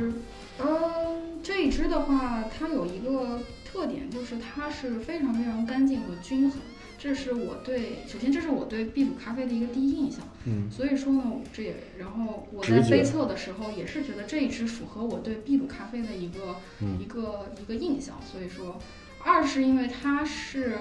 [0.61, 6.59] 嗯，这一只的话，它有一个特点，就是它是非常非常干净和均衡。
[7.03, 10.21] 这是我对，首先这是我对秘鲁咖啡的一个第一印象。
[10.45, 16.55] 嗯，所以说呢，这也然后我在杯测的时候也是觉得这一支符合我对秘鲁咖啡的一个
[17.01, 18.21] 一个一个印象。
[18.23, 18.79] 所以说，
[19.25, 20.79] 二是因为它是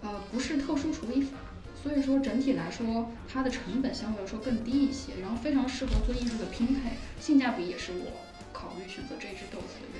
[0.00, 1.36] 呃不是特殊处理法。
[1.82, 8.12] 所以说整体来说，它的成本相对来说更低一些，然后非常适合做艺术的拼配，性价比也是我
[8.50, 9.99] 考虑选择这支豆子的原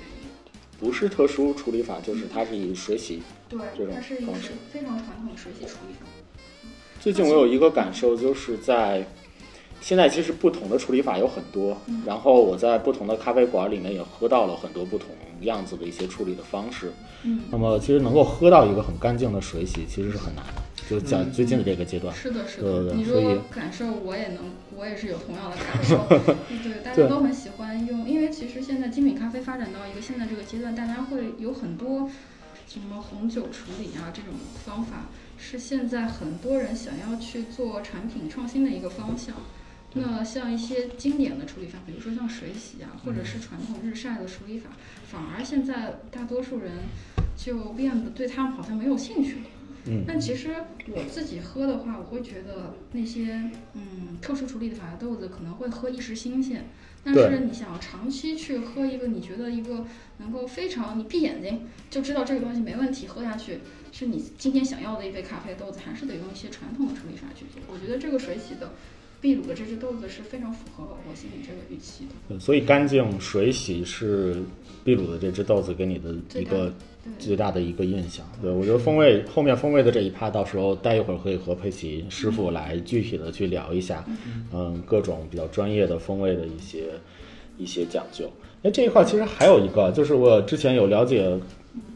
[0.81, 3.59] 不是特殊处理法，就是它是以水洗对，
[3.93, 4.33] 它是一个
[4.73, 6.07] 非常传统的水洗处理法。
[6.99, 9.05] 最近我有一个感受，就是在
[9.79, 15.09] 现在其实不同的处理法有很多，然后我在不同的咖啡馆里面也喝到了很多不同
[15.41, 16.91] 样子的一些处理的方式。
[17.23, 20.61] 嗯，那么其实能够喝到一个很干净的水洗，其实是很难的。
[20.89, 22.93] 就在最近的这个阶段，是的，是的。
[22.93, 24.43] 你说感受，我也能，
[24.75, 26.05] 我也是有同样的感受。
[26.63, 32.09] 对，大家都很喜欢用，因为其实现在精品咖啡发展到一个现在这个阶段，大家会有很多
[32.67, 34.33] 什么红酒处理啊这种
[34.65, 35.05] 方法，
[35.37, 39.35] 是现在很多人想要去做产品创新的一个方向。
[39.93, 44.69] 那像一些经典的处理法，比如说像水洗啊，或者是传统日晒的处理法，
[45.05, 46.71] 反而现在大多数人
[47.35, 49.41] 就变得对他们好像没有兴趣了。
[50.07, 50.49] 但其实
[50.87, 53.41] 我自己喝的话，我会觉得那些
[53.73, 56.65] 嗯特殊处理的法豆子可能会喝一时新鲜，
[57.03, 59.85] 但是你想要长期去喝一个你觉得一个
[60.17, 63.59] 能够非常你闭眼睛就知道这个东西没问题喝下去
[63.91, 67.61] 是你今天想要的一杯咖啡豆子，还是得用一些传统的处理法去做。
[67.67, 68.71] 我觉得这个水洗的
[69.19, 72.39] 秘鲁的这只豆子是非常符合我心里这个预期的。
[72.39, 74.41] 所以干净水洗是
[74.83, 76.71] 秘鲁的这只豆子给你的一个。
[77.17, 84.05] 最大的一个印象，对我觉得风味后面风味的这一趴，到时候待一会儿可以和佩奇师傅来具体的去聊一下，
[84.53, 86.83] 嗯，各种比较专业的风味的一些
[87.57, 88.29] 一些讲究。
[88.61, 91.27] 哎，这一块其实还有一个，就是我之前有了解。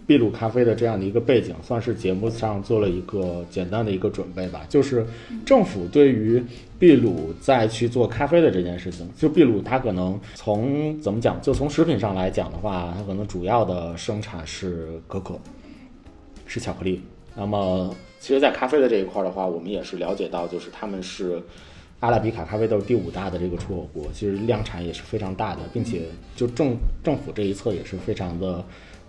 [0.08, 4.62] 秘鲁咖啡的这样的一个背景，算是节目上做了一个简单的一个准备吧。
[4.70, 5.06] 就是
[5.46, 6.42] 政府对于
[6.80, 15.40] 秘鲁在去做咖啡的这件事情，就秘鲁它可能从怎么讲，就从食品上来讲的话，它可能主要的生产是可可，
[16.46, 17.02] 是巧克力。
[17.36, 21.42] 那么，其实，在咖啡的这一块的话，我们也是了解到，就是他们是
[22.00, 26.04] 阿拉比卡咖啡豆第五大的这个出口国，其实量产也是非常大的，并且
[26.36, 28.64] 就政政府这一侧也是非常的。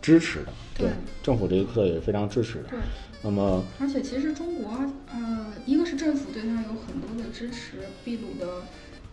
[0.07, 0.89] 支持的，对
[1.21, 2.69] 政府这一刻也是非常支持的。
[2.71, 2.79] 对，
[3.23, 4.71] 那么而且其实中国，
[5.11, 8.63] 呃，一个是政府对它有很多的支持，秘鲁的，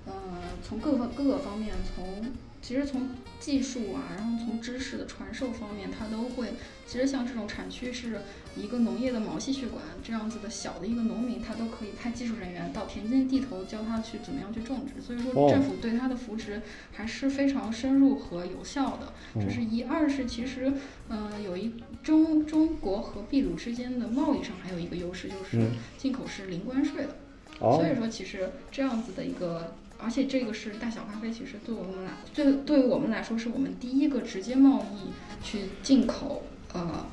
[0.06, 0.13] 呃，
[0.62, 2.32] 从各方各个方面从。
[2.63, 3.10] 其实从
[3.41, 6.54] 技术啊，然后从知识的传授方面，它都会。
[6.88, 8.21] 其实像这种产区是
[8.56, 15.02] 一个农业的毛细血管这样子的小的一个农民，他都可以派技术人员到田间地头教他去怎么样去种植。
[15.02, 19.13] 所以说政府对他的扶持还是非常深入和有效的。
[19.36, 20.71] 这是一，二是其实，
[21.10, 27.17] 嗯，有一中中国和秘鲁之间的贸易上还有一个优势，就是进口是零关税的。
[27.60, 29.76] 所以说其实这样子的一个。
[30.03, 35.11] 而且这个是大小咖啡，其实对我们来，对对于我们来说，是我们第一个直接贸易
[35.43, 37.07] 去进口呃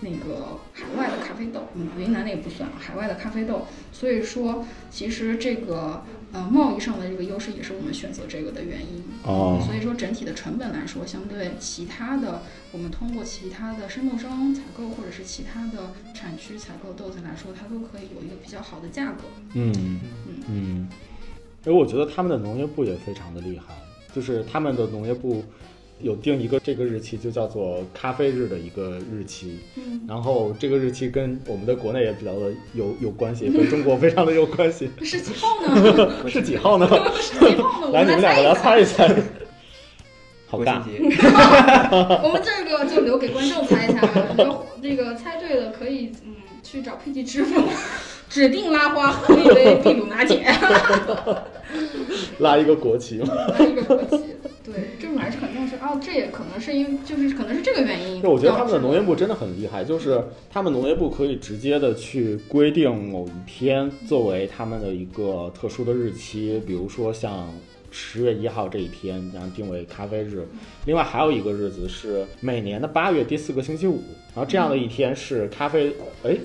[0.00, 3.66] 那个海外的咖啡豆，嗯，云南那也不算，海外的咖啡豆。
[3.92, 9.04] 所以说，其实这个呃贸易上的这个优势也是我们选择这个的原因。
[9.24, 9.62] 哦。
[9.66, 19.24] 所以说整体的成本来说，相对其他的，我们通过其他的生豆商采购或者是其他的产区采购豆子来说，它都可以有一个比较好的价格。
[19.52, 20.00] 嗯嗯
[20.48, 20.88] 嗯。
[21.19, 21.19] 因
[21.64, 23.74] 为我觉得他们的农业部也非常的厉害，
[24.14, 25.44] 就是他们的农业部
[26.00, 29.58] 有定一个这个日期，就叫做咖啡日的一个日期。
[29.76, 34.90] 嗯，然后这个日期跟我们的国内也比较的有有关系，跟中国非常的有关系。
[35.04, 36.28] 是几号呢？
[36.28, 36.88] 是几号呢？
[37.20, 37.92] 是几号呢？
[37.92, 39.14] 来，你们两个来猜一猜。
[40.46, 40.82] 好尬。
[42.22, 44.08] 我们这个就留给观众猜一猜，
[44.82, 47.60] 这个猜对了可以嗯去找佩奇支付。
[48.30, 50.46] 指定拉花喝一杯秘鲁拿铁，
[52.38, 53.34] 拉一个国旗吗？
[53.58, 54.16] 拉一个国旗，
[54.64, 58.22] 对，这来肯定是哦，这也可能是因为就是可能是这个原因。
[58.22, 67.52] 就我觉得他们的农业部真的很厉害，就是他们农业部可以直接的去规定某一天作为他们的一个特殊的日期，比如说像
[67.90, 70.46] 十月一号这一天，然后定为咖啡日。
[70.86, 74.00] 另外还有一个日子是每年的八月第四个星期五，
[74.36, 76.36] 然后这样的一天是咖啡，哎。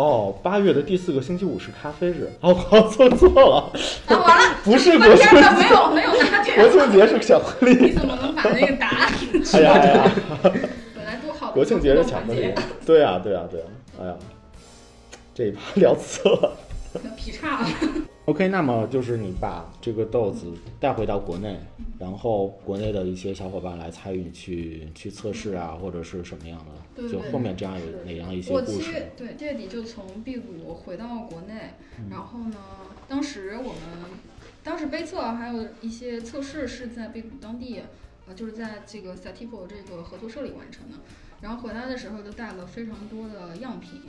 [0.00, 2.32] 哦，八月的第四个星期五是咖啡日。
[2.40, 3.70] 哦，我做错了，
[4.06, 6.10] 啊，完了， 不是半国庆节，没有没有
[6.56, 7.92] 国庆节是巧克力你。
[7.92, 9.12] 怎么能把那个答案？
[9.52, 10.10] 哎呀哎呀，
[10.42, 12.50] 本来多好国庆节是巧克力。
[12.86, 13.66] 对啊对啊对啊，
[14.00, 14.14] 哎呀，
[15.34, 16.56] 这一趴聊错了。
[17.14, 17.68] 劈叉了。
[18.26, 21.58] OK，那么就是你把这个豆子带回到国内，
[21.98, 27.02] 然后国内的一些小伙伴来参与去去测试啊，或者是什么样的？
[27.02, 28.78] 就对对后面这样有哪样一些我故事？
[28.78, 31.74] 七月对七月底就从秘鲁回到国内，
[32.08, 32.56] 然后呢，
[33.08, 34.10] 当时我们
[34.62, 37.80] 当时杯测还有一些测试是在秘鲁当地，
[38.28, 40.98] 呃，就是在这个 Satipo 这个合作社里完成的。
[41.40, 44.00] 然后回来的时候就带了非常多的样品，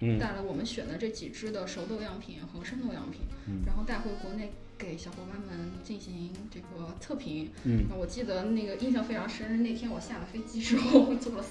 [0.00, 7.50] 嗯带了我们选的这几只的熟豆样品和生豆样品，嗯然后带回国内给小伙伴们进行这个测评。
[7.64, 11.50] 嗯那我记得那个印象非常深，那天我下了飞机之后，坐了四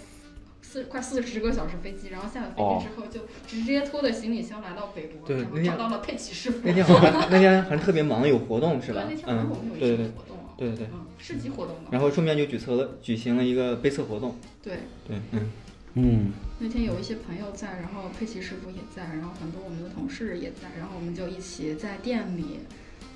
[0.61, 6.59] 四快四十个小时飞机，然后下了飞哦机之后就直接拖着行李箱来到北国，然后对找到了佩奇师傅。
[6.63, 9.21] 那天好像那天还特别忙，有活动是吧对那？
[9.21, 10.34] 天晚上嗯我们有，一对对对些活动啊，对对对。
[10.59, 10.77] 嗯，
[11.17, 11.89] 市集活动嘛。
[11.91, 14.35] 然后顺便就举策了举行了一个杯测活动。
[14.61, 15.49] 对，对，嗯，
[15.95, 22.59] 嗯那天有一些朋友在，然后佩奇师傅也在，然后很多我们的同事也在，然后我们就一起在店里，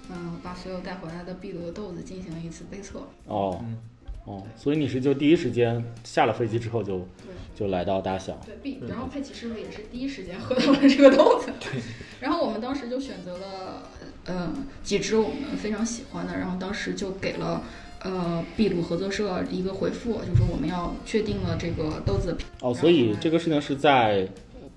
[0.10, 3.08] 嗯，把所有带回来的秘鲁的豆子进行了一次杯测。
[3.26, 3.78] 哦嗯
[4.30, 7.06] 哦，所以你是就第一时间下了飞机之后就。
[7.56, 8.40] 就来到大小。
[8.46, 11.52] 对，必然后佩奇师傅也是第一时间喝到了这个豆子。
[11.60, 11.82] 对，
[12.22, 13.84] 然后我们当时就选择了
[14.24, 17.62] 呃几支我们非常喜欢的，然后当时就给了
[18.02, 24.26] 呃秘鲁合作社一个回复，就是我们要确定了这个豆子哦，所以这个事情是在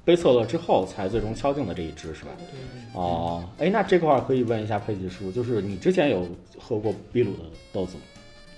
[0.04, 2.32] 杯测了之后才最终敲定的这一支是吧？
[2.36, 6.26] 对哦，哎，那这块儿可以问一下佩奇师傅，就是你之前有
[6.58, 8.02] 喝过秘鲁的豆子吗？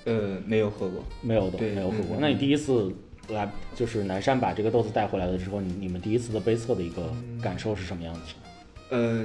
[0.04, 1.02] 呃，没有喝过。
[1.22, 2.16] 没有的，对没有喝过。
[2.16, 2.92] 嗯那你第一次
[3.28, 7.10] 来，就是南山把这个豆子带回来了之后，你你们第一次的杯测的一个
[7.42, 8.20] 感受是什么样子？
[8.90, 9.24] 呃，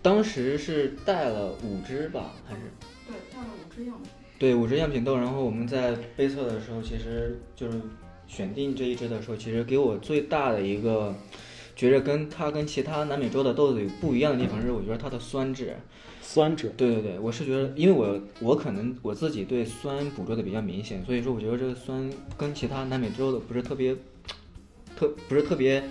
[0.00, 2.60] 当时是带了五只吧，还是
[3.06, 4.10] 对，带了五只样品。
[4.38, 5.16] 对五只样品豆。
[5.16, 7.80] 然后我们在杯测的时候，其实就是
[8.28, 11.12] 选定这一只的时候，其实给我最大的一个
[11.74, 15.76] 觉着跟它跟其他南美洲的豆子有不一样的地方是，我觉得它的酸质。
[16.32, 16.72] 酸质。
[16.78, 23.94] 对对对，我是觉得，因为我我可能我自己对酸捕捉的比较明显，所以说我觉得这个酸跟其他南美洲的不是特别
[24.96, 25.84] 特不是特别，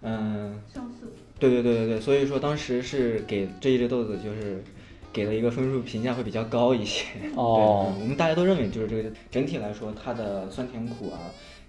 [0.00, 1.12] 嗯、相似。
[1.38, 4.64] 对对对对对，所以说当时是给这一只豆子就是
[5.12, 7.04] 给了一个分数评价会比较高一些。
[7.36, 11.20] 哦我们大家都认为就是这个整体来说，它的酸甜苦啊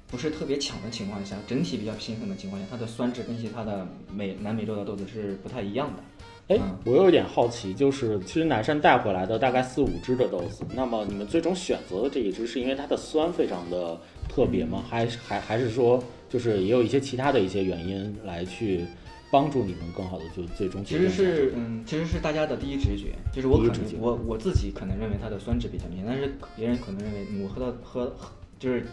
[0.09, 6.01] 不是特别强的情况下，整体比较平衡的情况下，它的酸质跟其他的美南美洲的豆子是不太一样的。
[6.47, 14.81] 哎嗯，我有一点好奇，就是其实南山带回来的大概四五支的豆子，那么你们最终选择的这一支是因为它的酸非常的特别吗？
[14.89, 18.85] 还是还还是说就是也有一些其他的一些原因来去
[19.29, 28.85] 帮助你们更好的就最终其实是嗯，其实是大家的第一直觉，就是我可能我我自己可能认为它的酸质比较明显，但是别人可能认为我喝到喝喝就是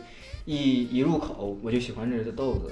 [0.47, 2.71] 一一入口我就喜欢这个豆子，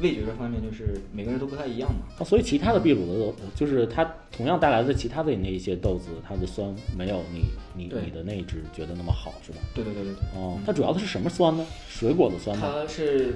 [0.00, 2.06] 味觉这方面就是每个人都不太一样嘛。
[2.18, 9.58] 啊，所以其他的秘鲁的豆，就是它同样带来的其他的那一些豆子，它的酸没有你你你的那一支觉得那么好，是吧？
[9.74, 11.66] 对对对对对，哦，它主要的是什么酸呢？
[11.88, 12.72] 水果的酸吗？
[12.72, 13.34] 它是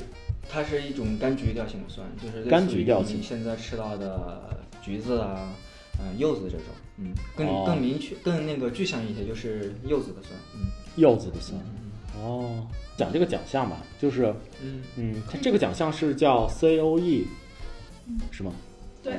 [0.48, 5.52] 它是一种柑橘调性的酸，就是柑橘调性现在吃到的橘子啊，
[5.98, 6.66] 嗯、柚子这种，
[6.98, 11.60] 嗯，更、哦更明确更那个具象一些，就是柚子的酸，嗯柚子的酸。
[12.22, 12.64] 哦，
[12.96, 14.32] 讲这个奖项吧，就是
[14.62, 14.82] 嗯。
[14.96, 17.24] 嗯，它这个奖项是叫 COE，
[18.30, 18.52] 是吗？
[19.02, 19.14] 对，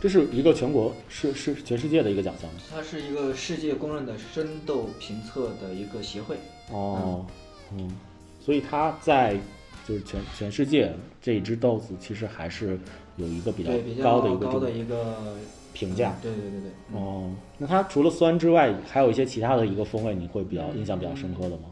[0.00, 2.60] 这是一个全国是是全世界的一个奖项吗？
[2.70, 6.36] 它是一个世界公认的深度评测的一个协会。
[6.70, 7.24] 哦，
[7.74, 7.90] 嗯，
[8.38, 9.38] 所以它在
[9.88, 12.78] 就是全全世界这一只豆子其实还是
[13.16, 13.70] 有一个比较
[14.02, 15.16] 高的一个高的一个
[15.72, 16.14] 评价。
[16.20, 16.70] 对对对对对。
[16.92, 21.70] 嗯哦，那它除了酸之外，还有一些其他的一个风味，你会比较印象比较深刻的吗？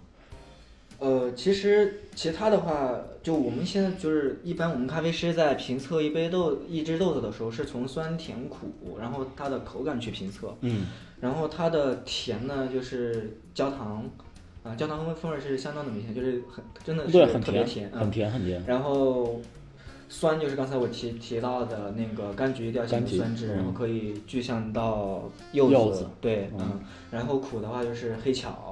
[1.30, 10.54] 呃，其实其他的话，就我们现在就是一般我们咖啡师在评测一杯豆一只豆子的时候，是从酸甜苦，然后它的口感去评测。
[10.60, 10.86] 嗯，
[11.20, 14.08] 然后它的甜呢，就是焦糖，
[14.62, 18.62] 啊、焦糖风味是相当的明显，就是很真的是，很特别甜，甜，很嗯甜很甜。
[18.66, 19.40] 然后
[20.08, 26.80] 酸就是刚才我提提到的那个柑橘调性的酸质，嗯然后可以具象到柚子，柚子对，嗯嗯，
[27.10, 28.69] 然后苦的话就是黑巧。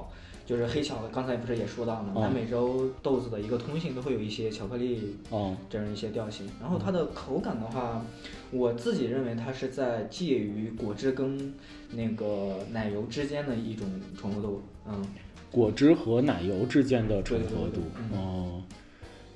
[0.49, 2.21] 就是黑巧，刚才不是也说到嘛，嗯。
[2.21, 6.49] 南美洲豆子的一个通性都会有一些巧克力哦，这样一些调性。
[6.59, 8.03] 然后它的口感的话，
[8.49, 11.53] 我自己认为它是在介于果汁跟
[11.91, 13.87] 那个奶油之间的一种
[14.19, 14.63] 醇厚度。
[14.87, 15.05] 嗯，
[15.51, 17.81] 果汁和奶油之间的醇厚度
[18.17, 18.63] 哦，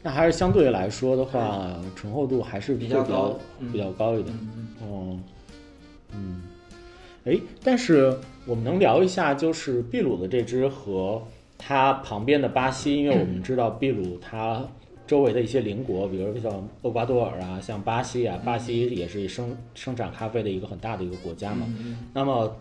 [0.02, 3.72] 那还是相对来说的话，醇厚度还是比比较较高嗯。
[3.72, 4.36] 比较高一点。
[6.16, 6.42] 嗯，
[7.26, 11.22] 哎，但是我们能聊一下，就是秘鲁的这支和
[11.58, 14.68] 它旁边的巴西，因为我们知道秘鲁它
[15.08, 21.66] 周围的一些邻国，比如像厄瓜多尔啊，像巴西啊，巴西也是生生产咖啡的一个很大的一个国家嘛。
[21.80, 22.54] 嗯那么，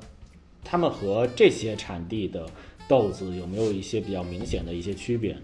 [0.64, 2.46] 他们和这些产地的
[2.86, 5.40] 豆子有没有一些比较明显的一些区别呢？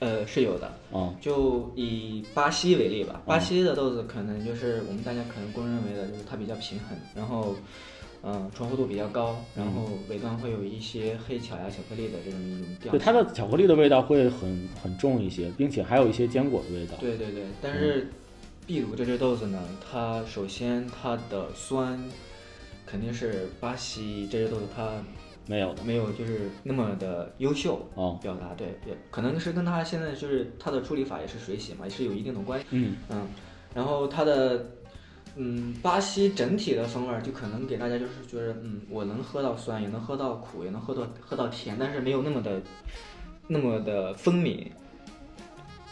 [0.00, 0.70] 呃，是有的。
[0.92, 7.54] 嗯就以巴西为例吧，巴西的豆子可能就是我们大家可能公认为的，就是它比较平衡，然后，
[8.26, 16.94] 嗯、醇厚度比较高，然后尾端会有一些黑巧呀、巧克力的这种一种调对，它的巧克力的味道会很很重一些，并且还有一些坚果的味道。
[16.98, 18.10] 对对对，但是
[18.66, 22.02] 秘鲁这只豆子呢，它首先它的酸
[22.86, 24.92] 肯定是巴西这只豆子它
[25.46, 25.84] 没有的。
[25.84, 27.86] 没有就是那么的优秀。
[27.94, 32.66] 哦，表达对，也可能是跟它现在就是它的处理法也是水洗嘛，也是有一定的关系。
[32.70, 33.28] 嗯嗯，
[33.74, 34.64] 然后它的，
[35.36, 42.62] 嗯，巴西整体的风味儿就可能给大家就是觉得，嗯，我能喝到酸，也能喝到苦，也能喝到喝到甜，但是没有那么的
[43.48, 44.70] 那么的分明。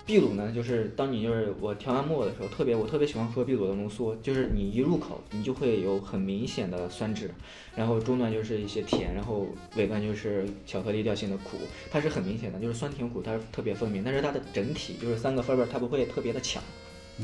[0.05, 7.31] 秘鲁呢，就是当你就是我调完沫的时候，特别我特别喜欢喝秘鲁的浓缩，就是你一入口，你就会有很明显的酸质，
[7.77, 11.57] 然后中段就是一些甜，然后尾段就是巧克力调性的苦，
[11.91, 16.61] 它是很明显的，就是酸甜苦它是特别分明，但是它的整体就是三个风味儿它不会特别的强。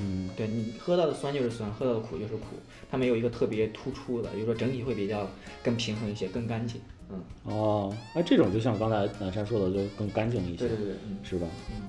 [0.01, 2.57] 嗯对你喝到的酸就是酸，喝到的苦就是苦，
[2.91, 5.29] 它没有一个特别突出的，就是说整体会比较
[5.63, 6.81] 更平衡一些，更干净。
[7.11, 11.47] 嗯，哦，那这种就像刚才南山说的，就更干净一些对，对对，嗯是吧？
[11.71, 11.89] 嗯。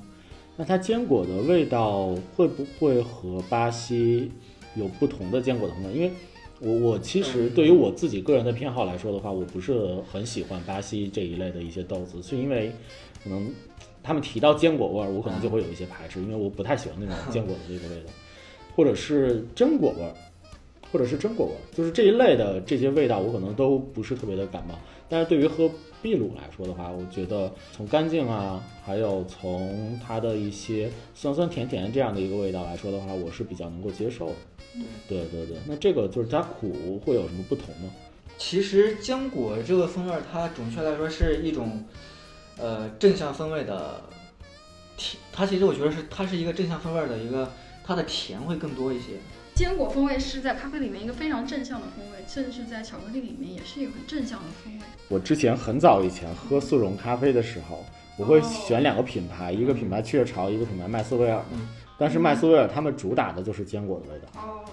[0.55, 4.31] 那它坚果的味道会不会和巴西
[4.75, 5.93] 有不同的坚果的风味？
[5.93, 6.11] 因为
[6.59, 12.71] 我我其实对于我自己个人的偏好来说的话，我不是很喜欢巴西这一类的一些豆子，是因为
[13.23, 13.49] 可能
[14.01, 18.11] 他们提到坚果味儿，我可能就会有一些排斥，因为我不太喜欢那种坚果的这个味道，
[18.75, 20.13] 或者是榛果味儿，
[20.91, 24.75] 或者是榛果味儿，就是这一类的这些味道，我可能都不是特别的感冒。
[25.07, 25.69] 但是对于喝
[26.01, 34.35] 秘鲁来说的话，我觉得从干净啊，还有从它的一些酸酸甜甜这样的一个味道来说的话，我是比较能够接受的。
[35.07, 37.91] 对对对，那这个就是它苦会有什么不同呢？
[38.37, 41.83] 其实浆果这个风味儿，它准确来说是一种，
[42.59, 44.01] 呃，正向风味的
[44.97, 45.21] 甜。
[45.31, 47.51] 它其实我觉得是它是一个正向风味儿的一个，
[47.83, 49.13] 它的甜会更多一些。
[49.55, 54.79] 坚果风味是在咖啡里面一个非常正向的风味，甚至在巧克力里面也是一个很正向的风味。
[55.09, 57.83] 我之前很早以前喝速溶咖啡的时候，
[58.15, 61.43] 我会选两个品牌，一个品牌雀巢，一个品牌麦斯威尔。
[61.51, 61.67] 嗯
[62.01, 64.63] 但是麦斯威尔他们主打的就是坚果的味道，哦，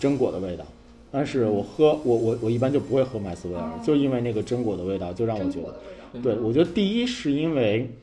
[0.00, 0.64] 榛果的味道。
[1.10, 5.74] 但是我喝我我我一般就不会喝麦斯威尔，哦就因为那个榛果的味道，就让我觉得。
[6.22, 7.94] 对，我觉得第一是因为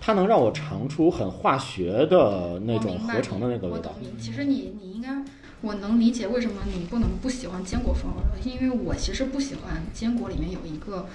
[0.00, 5.22] 它能让我尝出很化学的那种合成的那个味道其实你你应该，
[5.60, 11.06] 我能理解为什么你不能不喜欢坚果风味了，因为我其实不喜欢坚果里面有一个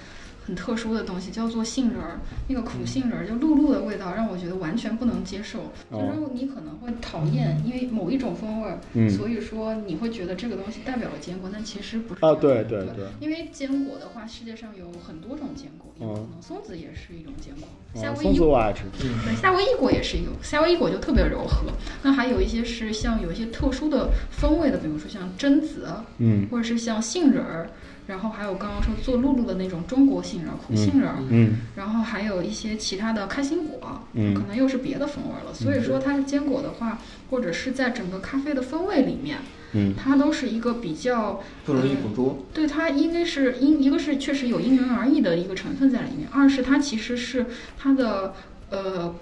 [0.50, 5.60] 很特殊的东西，叫做杏仁儿，那个苦杏仁儿就露露的味道，让我觉得完全不能接受。
[5.90, 12.34] 哦就是你可能会讨厌，因为某一种风味儿，嗯所以说你会觉得这个东西代表了坚果，但其实不是啊。
[12.34, 18.82] 对对对因为坚果的话，世界上有很多种坚果，有可嗯能松子也是一种坚果，夏啊，威夷松子我爱吃。
[18.98, 21.68] 对，夏威夷果也是一种，夏威夷果就特别柔和。
[22.02, 25.86] 那还有一些是像有一些特殊的风味的，比如说像榛子，
[26.18, 27.70] 嗯或者是像杏仁儿，
[28.10, 35.54] 然后还有刚刚说做露露的那种中国杏仁儿、苦杏仁儿，嗯然后还有一些其他的开心果，嗯可能又是别的风味儿了。
[35.54, 36.98] 所以说它是坚果的话，
[37.30, 39.38] 或者是在整个咖啡的风味里面，
[39.74, 42.44] 嗯它都是一个比较不容易捕捉。
[42.52, 47.46] 对它应该是因一个是确实有因人而异的一个成分在里面，二是它其实是
[47.78, 48.34] 它的
[48.70, 49.14] 呃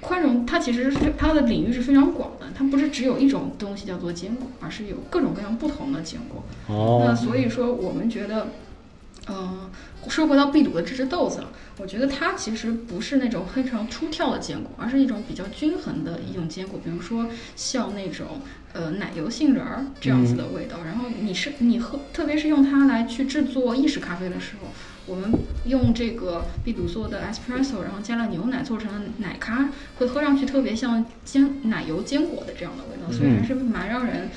[0.00, 6.42] 宽容，它其实是它的领域是非常广的，它不是只有一种东西叫做坚果，而是有各种各样不同的坚果。
[6.68, 8.48] 那哦所以说我们觉得，
[9.28, 9.70] 嗯、
[10.08, 11.42] 说回到秘鲁的这只豆子，
[11.78, 16.80] 我觉得它其实不是那种非常出挑的坚果，而是一种比较均衡的一种坚果。
[16.82, 18.40] 比如说像那种
[18.72, 24.68] 呃奶油杏仁儿这样子的味道，然后你是你喝，特别是用它来去制作意式咖啡的时候，
[25.06, 25.30] 我们
[25.66, 29.68] 用这个秘鲁做的 espresso，然后加了牛奶做成了奶咖，
[29.98, 34.22] 会喝上去特别像坚奶油坚果的这样的味道，所以还是蛮让人。
[34.22, 34.30] 嗯，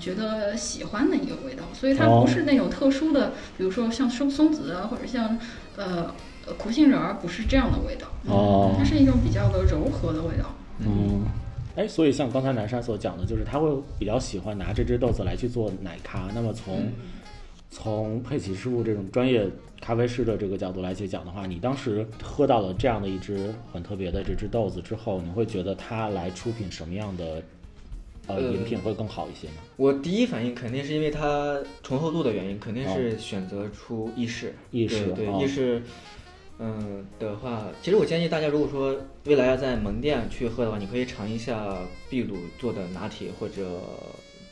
[0.00, 5.38] 觉得喜欢的一个味道，所以它哦不是那种特殊的，比如说像松松子啊，或者像
[5.76, 6.14] 呃
[6.46, 8.06] 呃苦杏仁儿，不是这样的味道。
[8.24, 10.54] 嗯哦它是一种比较的柔和的味道。
[10.78, 11.24] 嗯，
[11.76, 13.68] 哎，所以像刚才南山所讲的，就是他会
[13.98, 16.28] 比较喜欢拿这只豆子来去做奶咖。
[16.34, 16.92] 那么从、
[17.70, 19.48] 从佩奇师傅这种专业
[19.80, 27.42] 咖啡师的这个角度来去讲的话，你当时喝到了这样的一只很特别的这只豆子之后，你会觉得它来出品什么样的
[28.26, 29.54] 呃呃饮品会更好一些呢？
[29.76, 34.54] 我第一反应肯定是因为它醇厚度的原因，肯定是选择出意式。
[34.70, 35.40] 意式对对，哦。
[35.42, 35.82] 意式，
[36.58, 41.76] 嗯的话，其实我建议大家，如果说未来要在门店去喝的话，你可以尝一下
[42.10, 43.80] 秘鲁做的拿铁或者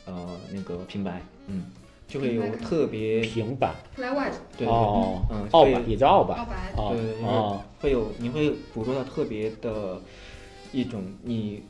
[0.05, 1.65] 呃那个平白，嗯，
[2.07, 3.73] 就会有特别平板。
[3.95, 4.67] Fly White 对。
[4.67, 7.61] 哦，嗯会澳板也叫澳板澳白，哦对对，因为哦。
[7.79, 9.99] 会有你会捕捉到特别的
[10.71, 11.63] 一种你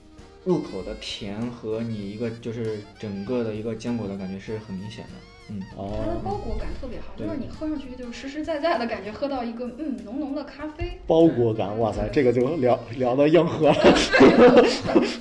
[0.43, 5.11] 入口的甜和你一个就是整个的一个坚果的感觉是很明显的，
[5.49, 5.61] 嗯。
[5.71, 13.75] 它的哦，包裹感特别好，就是你喝上去就是实实在在的感觉，喝到一个嗯浓浓的咖啡，包裹感，哇塞，这个就聊聊到硬核了。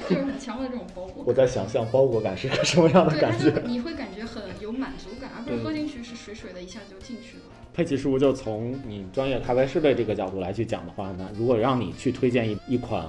[0.08, 1.32] 就是很强的这种包裹我。
[1.32, 3.62] 在想象包裹感是个什么样的感觉。
[3.66, 7.42] 你会感觉很有满足感，而不是喝进去是水水的，一下就进去了。
[7.72, 13.06] 佩奇师傅就从你专业咖啡师的这个角度来去讲的话呢，如果让你去推荐一一款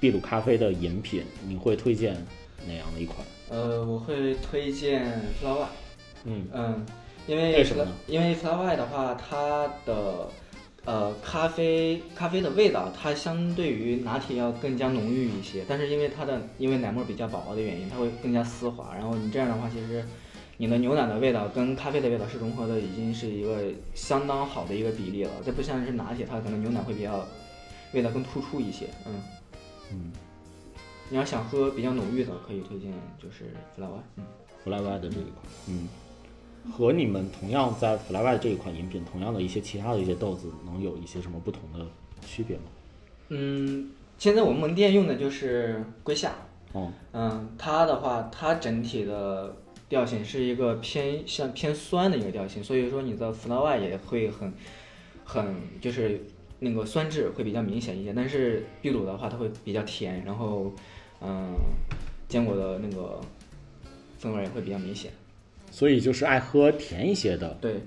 [0.00, 2.14] 秘鲁咖啡的饮品，你会推荐
[2.66, 3.18] 哪样的一款？
[3.50, 5.06] 呃，我会推荐
[5.40, 5.66] Flower。
[6.24, 6.86] 嗯嗯，
[7.26, 10.28] 因为为什么呢因为 Flower 的话，它的
[10.84, 15.64] 呃咖啡咖啡的味道，它相对于拿铁要更加浓郁一些。
[15.68, 18.94] 但是因为它的因为奶沫比较薄的原因，它会更加丝滑。
[18.94, 20.04] 然后你这样的话，其实
[20.56, 25.30] 你的牛奶的味道跟咖啡的味道是融合的，已经是一个相当好的一个比例了。
[25.44, 27.26] 这不像是拿铁，它可能牛奶会比较
[27.92, 28.86] 味道更突出一些。
[29.06, 29.14] 嗯，
[29.92, 30.12] 嗯
[31.08, 34.00] 你要想喝比较浓郁的，可以推荐就是 Flower。
[34.16, 34.24] 嗯。
[34.64, 35.36] ，Fly Y 的这一款，
[35.68, 35.88] 嗯，
[36.70, 41.84] 和你们同样在 Fly Y 这一款饮品同样的一些其他的一些豆子，能有一些什么不同的
[42.24, 42.62] 区别吗？
[43.30, 46.32] 嗯，现在我们门店用的就是龟夏，
[46.74, 49.56] 哦，嗯，它的话，它整体的
[49.88, 54.52] 调性是一个偏像偏酸的一个调性，所以说你的 flower 也会很
[55.24, 56.24] 很就是
[56.60, 60.72] 那个酸质会比较明显一些，但是秘鲁的话，它会比较甜，然后
[61.20, 61.54] 嗯，
[62.28, 63.20] 坚果的那个
[64.18, 65.10] 风味也会比较明显。
[65.70, 67.80] 所以就是爱喝甜一些的对，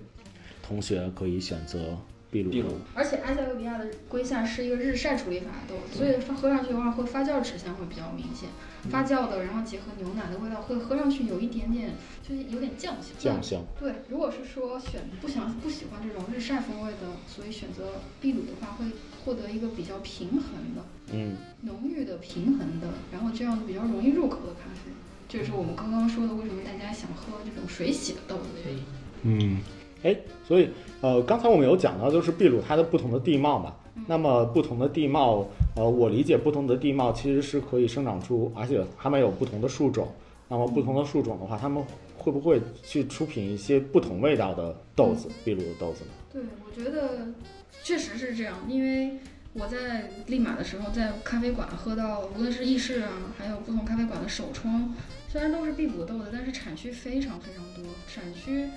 [0.61, 1.97] 同学可以选择
[2.33, 2.49] 秘鲁。
[2.49, 8.49] 秘鲁而且埃塞俄比亚的龟夏是一个日晒处理法的豆，所以发喝上去的话会发酵指向会比较明显，
[8.89, 11.91] 发酵的，然后结合牛奶的味道，会喝上去有一点点
[12.27, 13.13] 就是有点酱香。
[13.19, 18.85] 酱香，对，如果是说选不想不喜欢这种日晒风味的，所以选择秘鲁的话，会
[19.23, 20.41] 获得一个比较平衡
[20.75, 24.91] 的、嗯，浓郁的、平衡的，然后这样比较容易入口的咖啡。
[25.29, 28.83] 这也是我们刚刚说的，为什么大家想喝这种水洗的豆子的原因。
[29.23, 29.61] 嗯，
[30.03, 30.15] 哎，
[30.47, 30.69] 所以
[31.01, 33.73] 呃，刚才我们有讲到，就是秘鲁它的不同的地貌嘛。
[34.07, 40.07] 那么不同的地貌，呃，我理解不同的地貌其实是可以生长出，而且它们有不同的树种。
[40.49, 41.83] 那么不同的树种的话，它们
[42.17, 46.11] 会不会去出品一些不同味道的豆子，秘鲁的豆子呢？
[46.31, 47.27] 对，我觉得
[47.81, 49.17] 确实是这样，因为
[49.53, 54.93] 我在利马的时候，在咖啡馆喝到，无论是意式啊，还有不同咖啡馆的手冲，
[55.29, 58.67] 虽然都是秘鲁豆子，但是产区非常非常多，产区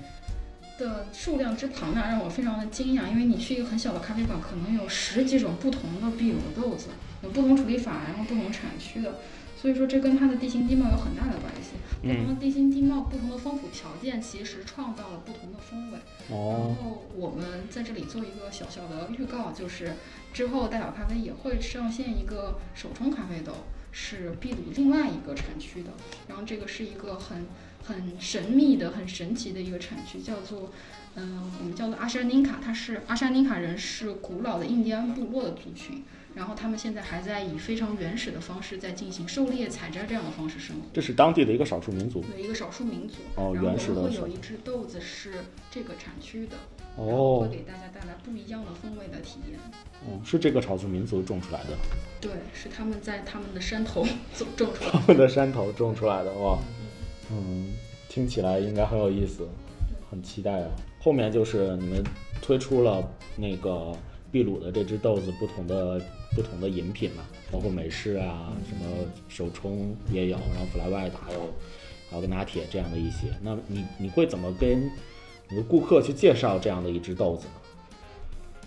[0.78, 3.08] 的数量之庞大让我非常的惊讶。
[3.08, 6.88] 因为你去一个很小的咖啡馆，可能有十几种不同的秘鲁的豆子，
[7.22, 9.18] 有不同处理法，然后不同产区的。
[9.58, 11.72] 所以说，这跟它的地形地貌有很大的关系。
[12.02, 15.98] 不同的地形地貌、不同的风土条件，其实创造了不同的风味。
[16.28, 19.94] 哦然，后我们在这里做一个小小的预告，就是
[20.34, 23.52] 之后大小咖啡也会上线一个手冲咖啡豆，
[23.92, 25.90] 是秘鲁另外一个产区的。
[26.28, 27.46] 然后这个是一个很
[27.86, 30.70] 很神秘的、很神奇的一个产区，叫做
[31.14, 32.58] 嗯、我们叫做阿山宁卡。
[32.62, 36.02] 它是阿山宁卡人是古老的印第安部落的族群，
[36.34, 40.82] 然后他们现在还在以非常原始的方式在进行狩猎、采摘这样的方式生活。
[40.92, 42.22] 这是当地的一个少数民族。
[42.22, 46.56] 对一个少数民族，哦原始的少我们会有一只豆子是这个产区的，
[46.96, 49.58] 哦会，给大家带来不一样的风味的体验。
[50.06, 51.70] 嗯，是这个少数民族种出来的，
[52.20, 54.04] 对，是他们在他们的山头
[54.36, 56.58] 种种出来的他们的山头种出来的，哇，
[57.30, 57.72] 嗯，
[58.08, 59.46] 听起来应该很有意思，
[60.10, 60.70] 很期待啊。
[61.00, 62.04] 后面就是你们
[62.40, 63.02] 推出了
[63.36, 63.92] 那个
[64.32, 66.00] 秘鲁的这只豆子不同的
[66.34, 68.84] 不同的饮品嘛，包括美式啊，什么
[69.28, 71.40] 手冲也有，然后 fly white 还有
[72.10, 73.28] 还有个拿铁这样的一些。
[73.42, 74.90] 那你你会怎么跟
[75.48, 77.54] 你的顾客去介绍这样的一只豆子呢？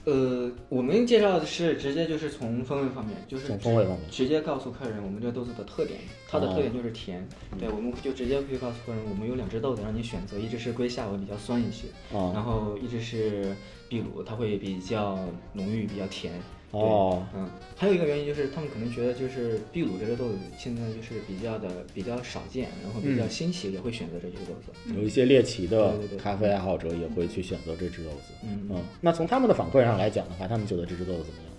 [0.06, 7.28] 呃，我们介绍的是直接就是从风味方面，就是从风味方面直接告诉客人我们这个豆子的特点，它的特点就是甜。
[7.60, 11.88] 对，我们就直接可以告诉客人，我们有两只豆子让你选择，一只是龟下文比较酸一些，
[12.18, 13.56] 啊、然后一只是
[13.90, 15.20] 秘鲁，它会比较
[15.54, 16.34] 浓郁，比较甜。
[16.72, 24.94] 哦，嗯，还有一个原因就是他们可能觉得就是秘鲁这个豆子现在就是比较的比较少见，然后比较嗯新奇，也会选择这只豆子。
[24.96, 28.34] 有一些猎奇的咖啡爱好者也会去选择这只豆子。
[28.44, 31.50] 嗯嗯，那从他们的反馈上来讲的话，他们觉得这只豆子怎么样？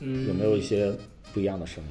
[0.00, 0.92] 嗯，有没有一些
[1.32, 1.90] 不一样的声音？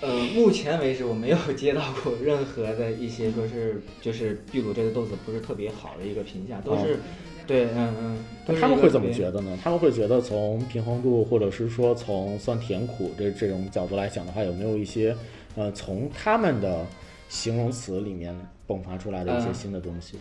[0.00, 6.98] 呃，目前为止我没有接到过任何的一些说是就是秘鲁这个豆子不是特别好的一个评价，都是、
[7.46, 9.58] 对，嗯嗯，那他们会怎么觉得呢？
[9.62, 15.14] 他们会觉得从平衡度，或者是说从酸甜苦这这种角度来讲的话，有没有一些
[15.56, 16.86] 呃从他们的
[17.28, 18.34] 形容词里面
[18.66, 20.18] 迸发出来的一些嗯新的东西？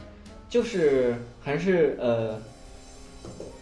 [0.50, 2.42] 就是还是呃，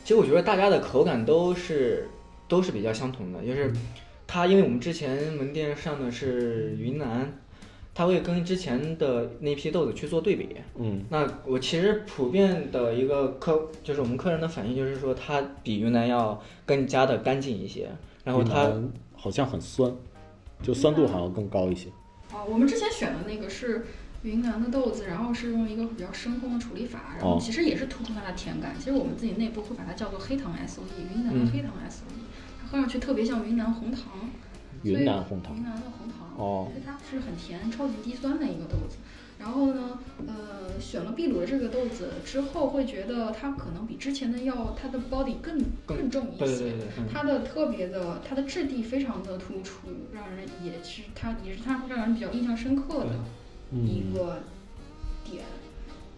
[0.04, 2.08] 其实我觉得大家的口感都是
[2.48, 3.72] 都是比较相同的，就是
[4.26, 7.32] 它因为我们之前门店上的是云南，
[7.94, 10.56] 它会跟之前的那批豆子去做对比。
[10.78, 17.90] 嗯那我其实普遍的一个客就是我们客人的反应就是说它比云南要更加的干净一些，
[18.24, 18.72] 然后它
[19.14, 19.92] 好像很酸，
[20.62, 21.90] 就酸度好像更高一些。
[22.32, 23.86] 哦，我们之前选的那个是
[24.22, 28.76] 云南的豆子，然后是用一个比较深烘的处理法，然后哦其实也是突出它的甜感。
[28.78, 32.22] 其实我们自己内部会把它叫做黑糖 S O E，云南的嗯黑糖 S O E，、
[32.62, 34.04] 它喝上去特别像云南红糖。
[34.84, 38.98] 云南红糖云南的红糖，哦它是很甜、超级低酸的一个豆子。
[39.38, 46.46] 然后呢，呃，选了秘鲁的这个豆子之后，会觉得它可能比之前的要它的 body 更更重一些。
[46.46, 53.12] 对对对它的特别的，它的质地非常的突出，让人也是它也是它让人比较印象深刻的
[53.72, 54.44] 一嗯个
[55.24, 55.46] 点。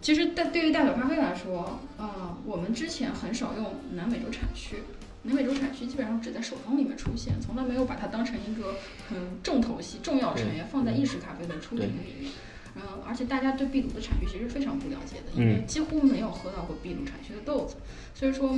[0.00, 4.78] 其实，但对于大小咖啡来说，啊、我们之前很少用南美洲产区，
[5.24, 8.74] 南美洲产区基本上只在手冲里面出现，从来没有把它当成一个
[9.08, 12.32] 很重头戏、重要成员放在意式咖啡的出品里面。
[12.74, 17.76] 嗯，而且大家对秘鲁的产区其实非常不了解的，因为嗯几乎没有喝到过秘鲁产区的豆子，
[18.14, 18.48] 所以说，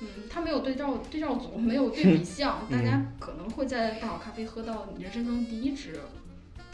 [0.00, 5.94] 嗯，它没有对照对照组，没有对比 项，大家可能会在大好咖啡喝到人生中第一支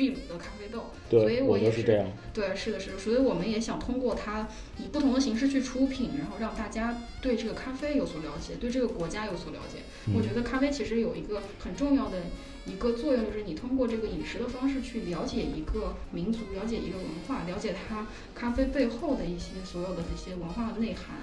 [0.01, 2.09] 秘鲁的咖啡豆，所以，我我也就是这样。
[2.33, 4.49] 对，是的，是的，所以我们也想通过它
[4.79, 9.81] 以不同的形式去出品，然后让大家对这个咖啡有所了解，对这个国家有所了解。
[10.15, 12.17] 我嗯觉得咖啡其实有一个很重要的
[12.65, 21.17] 一个作用，就是你通过这个饮食的方式去了解一个民族，了解一个文化，了解它咖啡背后的一些所有的这些文化内涵，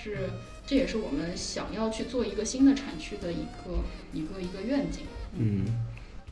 [0.00, 0.30] 是
[0.64, 5.02] 这也是我们想要去做一个新的产区的一个一个一个愿景。
[5.36, 5.64] 嗯，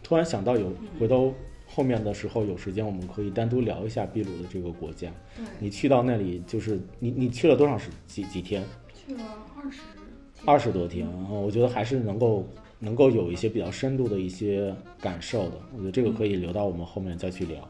[0.04, 1.34] 突然想到有回头
[1.78, 5.08] 后面的时候有时间，我们可以单独聊一下秘鲁的这个国家。
[5.36, 8.64] 对，你去到那里，就是你你去了多长时几几天？
[8.92, 9.22] 去了
[9.56, 9.78] 二十
[10.44, 12.44] 二十多天，然后我觉得还是能够
[12.80, 15.52] 能够有一些比较深度的一些感受的。
[15.72, 17.68] 我觉得这个可以留到我们后面再去聊。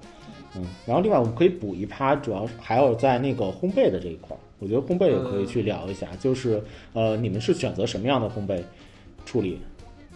[0.56, 6.62] 嗯，然后另外我们可以补一趴，主要是还有在那个烘焙的这一块儿，我觉得烘焙也可以去聊一下，就是
[6.94, 8.62] 呃，你们是选择什么样的烘焙
[9.26, 9.58] 处理？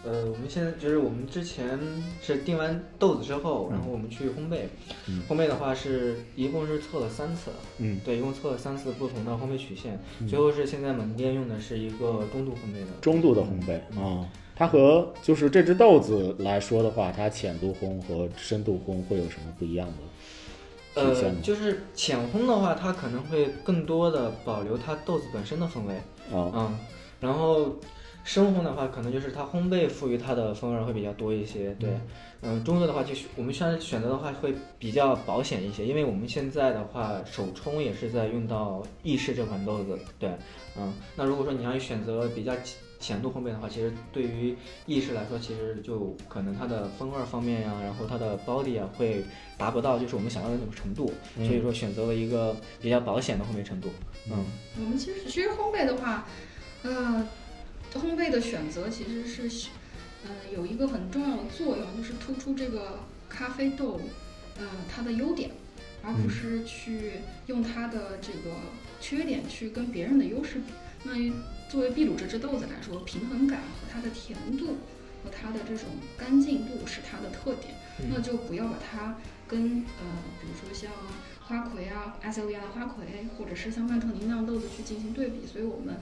[0.05, 1.79] 呃，我们现在就是我们之前
[2.21, 4.63] 是订完豆子之后，然后我们去烘焙。
[5.07, 12.91] 嗯烘焙的话是一共是测了三次，嗯对，一共测了三次不同的烘焙曲线，嗯最后是现在门店用的是一个中度烘焙的。
[13.01, 21.41] 中度的烘焙啊、它和就是这只豆子来说的话，它浅度烘和深度烘会有什么不一样的呃，？
[21.41, 25.95] 就是浅烘的话，它可能会更多的保留它豆子本身的风味，
[26.31, 26.77] 啊、嗯，
[27.19, 27.75] 然后
[28.23, 31.89] 深烘的话，可能就是它烘焙赋予它的风味会比较多一些，对，
[32.41, 40.31] 嗯，中度的话就是我们现在选择的话会比较保险一些，因为我们现在的话手冲也是在用到意式这款豆子，对，
[40.77, 44.55] 嗯，那如果说你要选择比较浅浅度烘焙的话，其实对于
[44.85, 49.21] 意式来说，其实就可能它的风味儿方面呀，然后它的 body 啊会
[49.57, 51.45] 达不到就是我们想要的那种程度，嗯。
[51.45, 53.89] 所以说选择了一个比较保险的烘焙程度，
[54.31, 54.45] 嗯。
[54.79, 56.25] 我们其实其实烘焙的话，
[56.83, 57.27] 呃，
[57.99, 59.69] 烘焙的选择其实是，
[60.25, 64.01] 呃，有一个很重要的作用，就是突出这个咖啡豆，
[64.57, 65.51] 呃，它的优点，
[66.01, 67.13] 而不是去
[67.47, 68.55] 用它的这个
[68.99, 70.73] 缺点去跟别人的优势比。
[71.03, 71.13] 那
[71.69, 74.77] 作为秘鲁这只豆子来说，平衡感和它的甜度
[75.23, 75.87] 和它的这种
[76.17, 79.17] 干净度是它的特点，嗯那就不要把它
[79.47, 80.05] 跟呃，
[80.41, 80.89] 比如说像
[81.41, 85.45] 花魁啊、埃塞俄比亚的花魁，或者是像曼特宁那样豆子去进行对比。
[85.45, 85.97] 所以我们，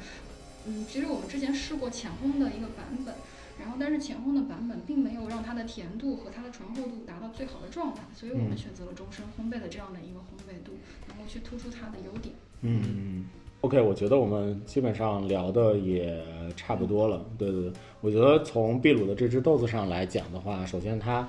[0.68, 3.16] 嗯，其实我们之前试过浅烘的一个版本，
[3.60, 10.74] 然后但是浅烘的版本并没有让它的甜度和它的醇厚度达到最好的状态，所以我们嗯选择了终身烘焙的这样的一个烘焙度，
[11.08, 12.36] 能够去突出它的优点。
[12.62, 13.26] 嗯
[13.62, 16.24] ，OK，我觉得我们基本上聊的也
[16.56, 17.26] 差不多了。
[17.38, 21.28] 对对对，我觉得从秘鲁的这只豆子上来讲的话，首先它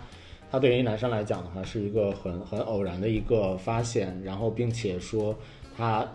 [0.50, 5.34] 它对于男生来讲的话是一个很很偶然的一个发现，然后并且说
[5.74, 6.06] 它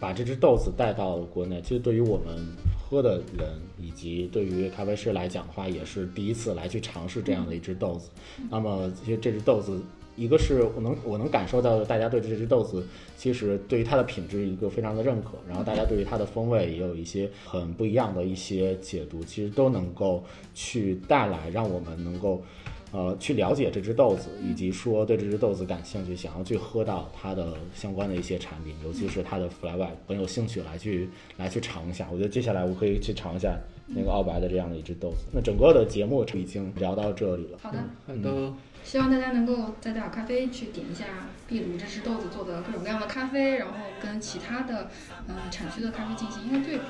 [0.00, 2.36] 把这只豆子带到国内，其实对于我们
[2.78, 3.48] 喝的人
[3.80, 8.10] 以及对于咖啡师来讲的话，也是第一次来去尝试这样的一只豆子。
[8.50, 9.80] 那么其实这只豆子。
[10.16, 12.84] 一个是我能我能感受到大家对这只豆子，
[13.16, 20.24] 其实对于它的品质一个非常的认可，然后大家对于它的风味也有一些很不一样的一些解读，其实都能够
[20.56, 22.42] 去带来让我们能够，
[22.90, 32.08] 呃，去了解这只豆子，以及说对这只豆子感兴趣，想要去喝到它的相关的一些产品，尤其是它的 fly white，很有兴趣来去来去尝一下。
[32.10, 35.26] 我觉得接下来我可以去尝一下那个澳白的这样的一只豆子。
[35.32, 37.58] 那整个的节目已经聊到这里了。
[37.60, 38.52] 好的，好的。
[38.84, 41.04] 希望大家能够在大小咖啡去点一下
[41.48, 44.88] 秘鲁这只豆子做的各种各样的咖啡，然后跟其他的
[45.28, 46.84] 嗯产区的咖啡进行一个对比。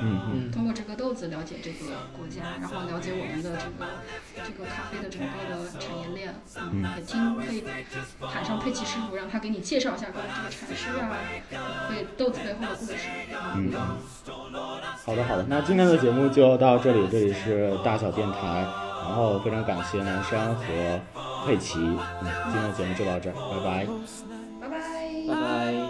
[0.00, 0.50] 嗯嗯。
[0.50, 1.78] 通过这个豆子了解这个
[2.16, 3.86] 国家，然后了解我们的这个
[4.46, 6.34] 这个咖啡的整个的产业链。
[6.56, 6.82] 嗯。
[6.96, 7.64] 也听佩
[8.20, 11.16] 喊上佩奇师傅，让他给你介绍一下关于这个产师啊，
[11.88, 12.94] 对豆子背后的故事。
[13.56, 13.72] 嗯。
[15.04, 18.66] 好的好的，那今天的节目就到这里，这里是大小电台，
[19.02, 20.64] 然后非常感谢南山和。
[21.44, 21.98] 佩奇，嗯，
[22.44, 23.86] 今天的节目就到这儿，拜拜，
[24.62, 24.74] 拜拜，
[25.28, 25.83] 拜拜。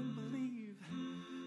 [0.00, 0.76] wouldn't believe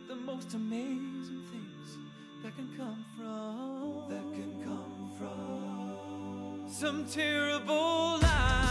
[0.07, 1.97] the most amazing things
[2.43, 8.62] that can come from that can come from some terrible lie.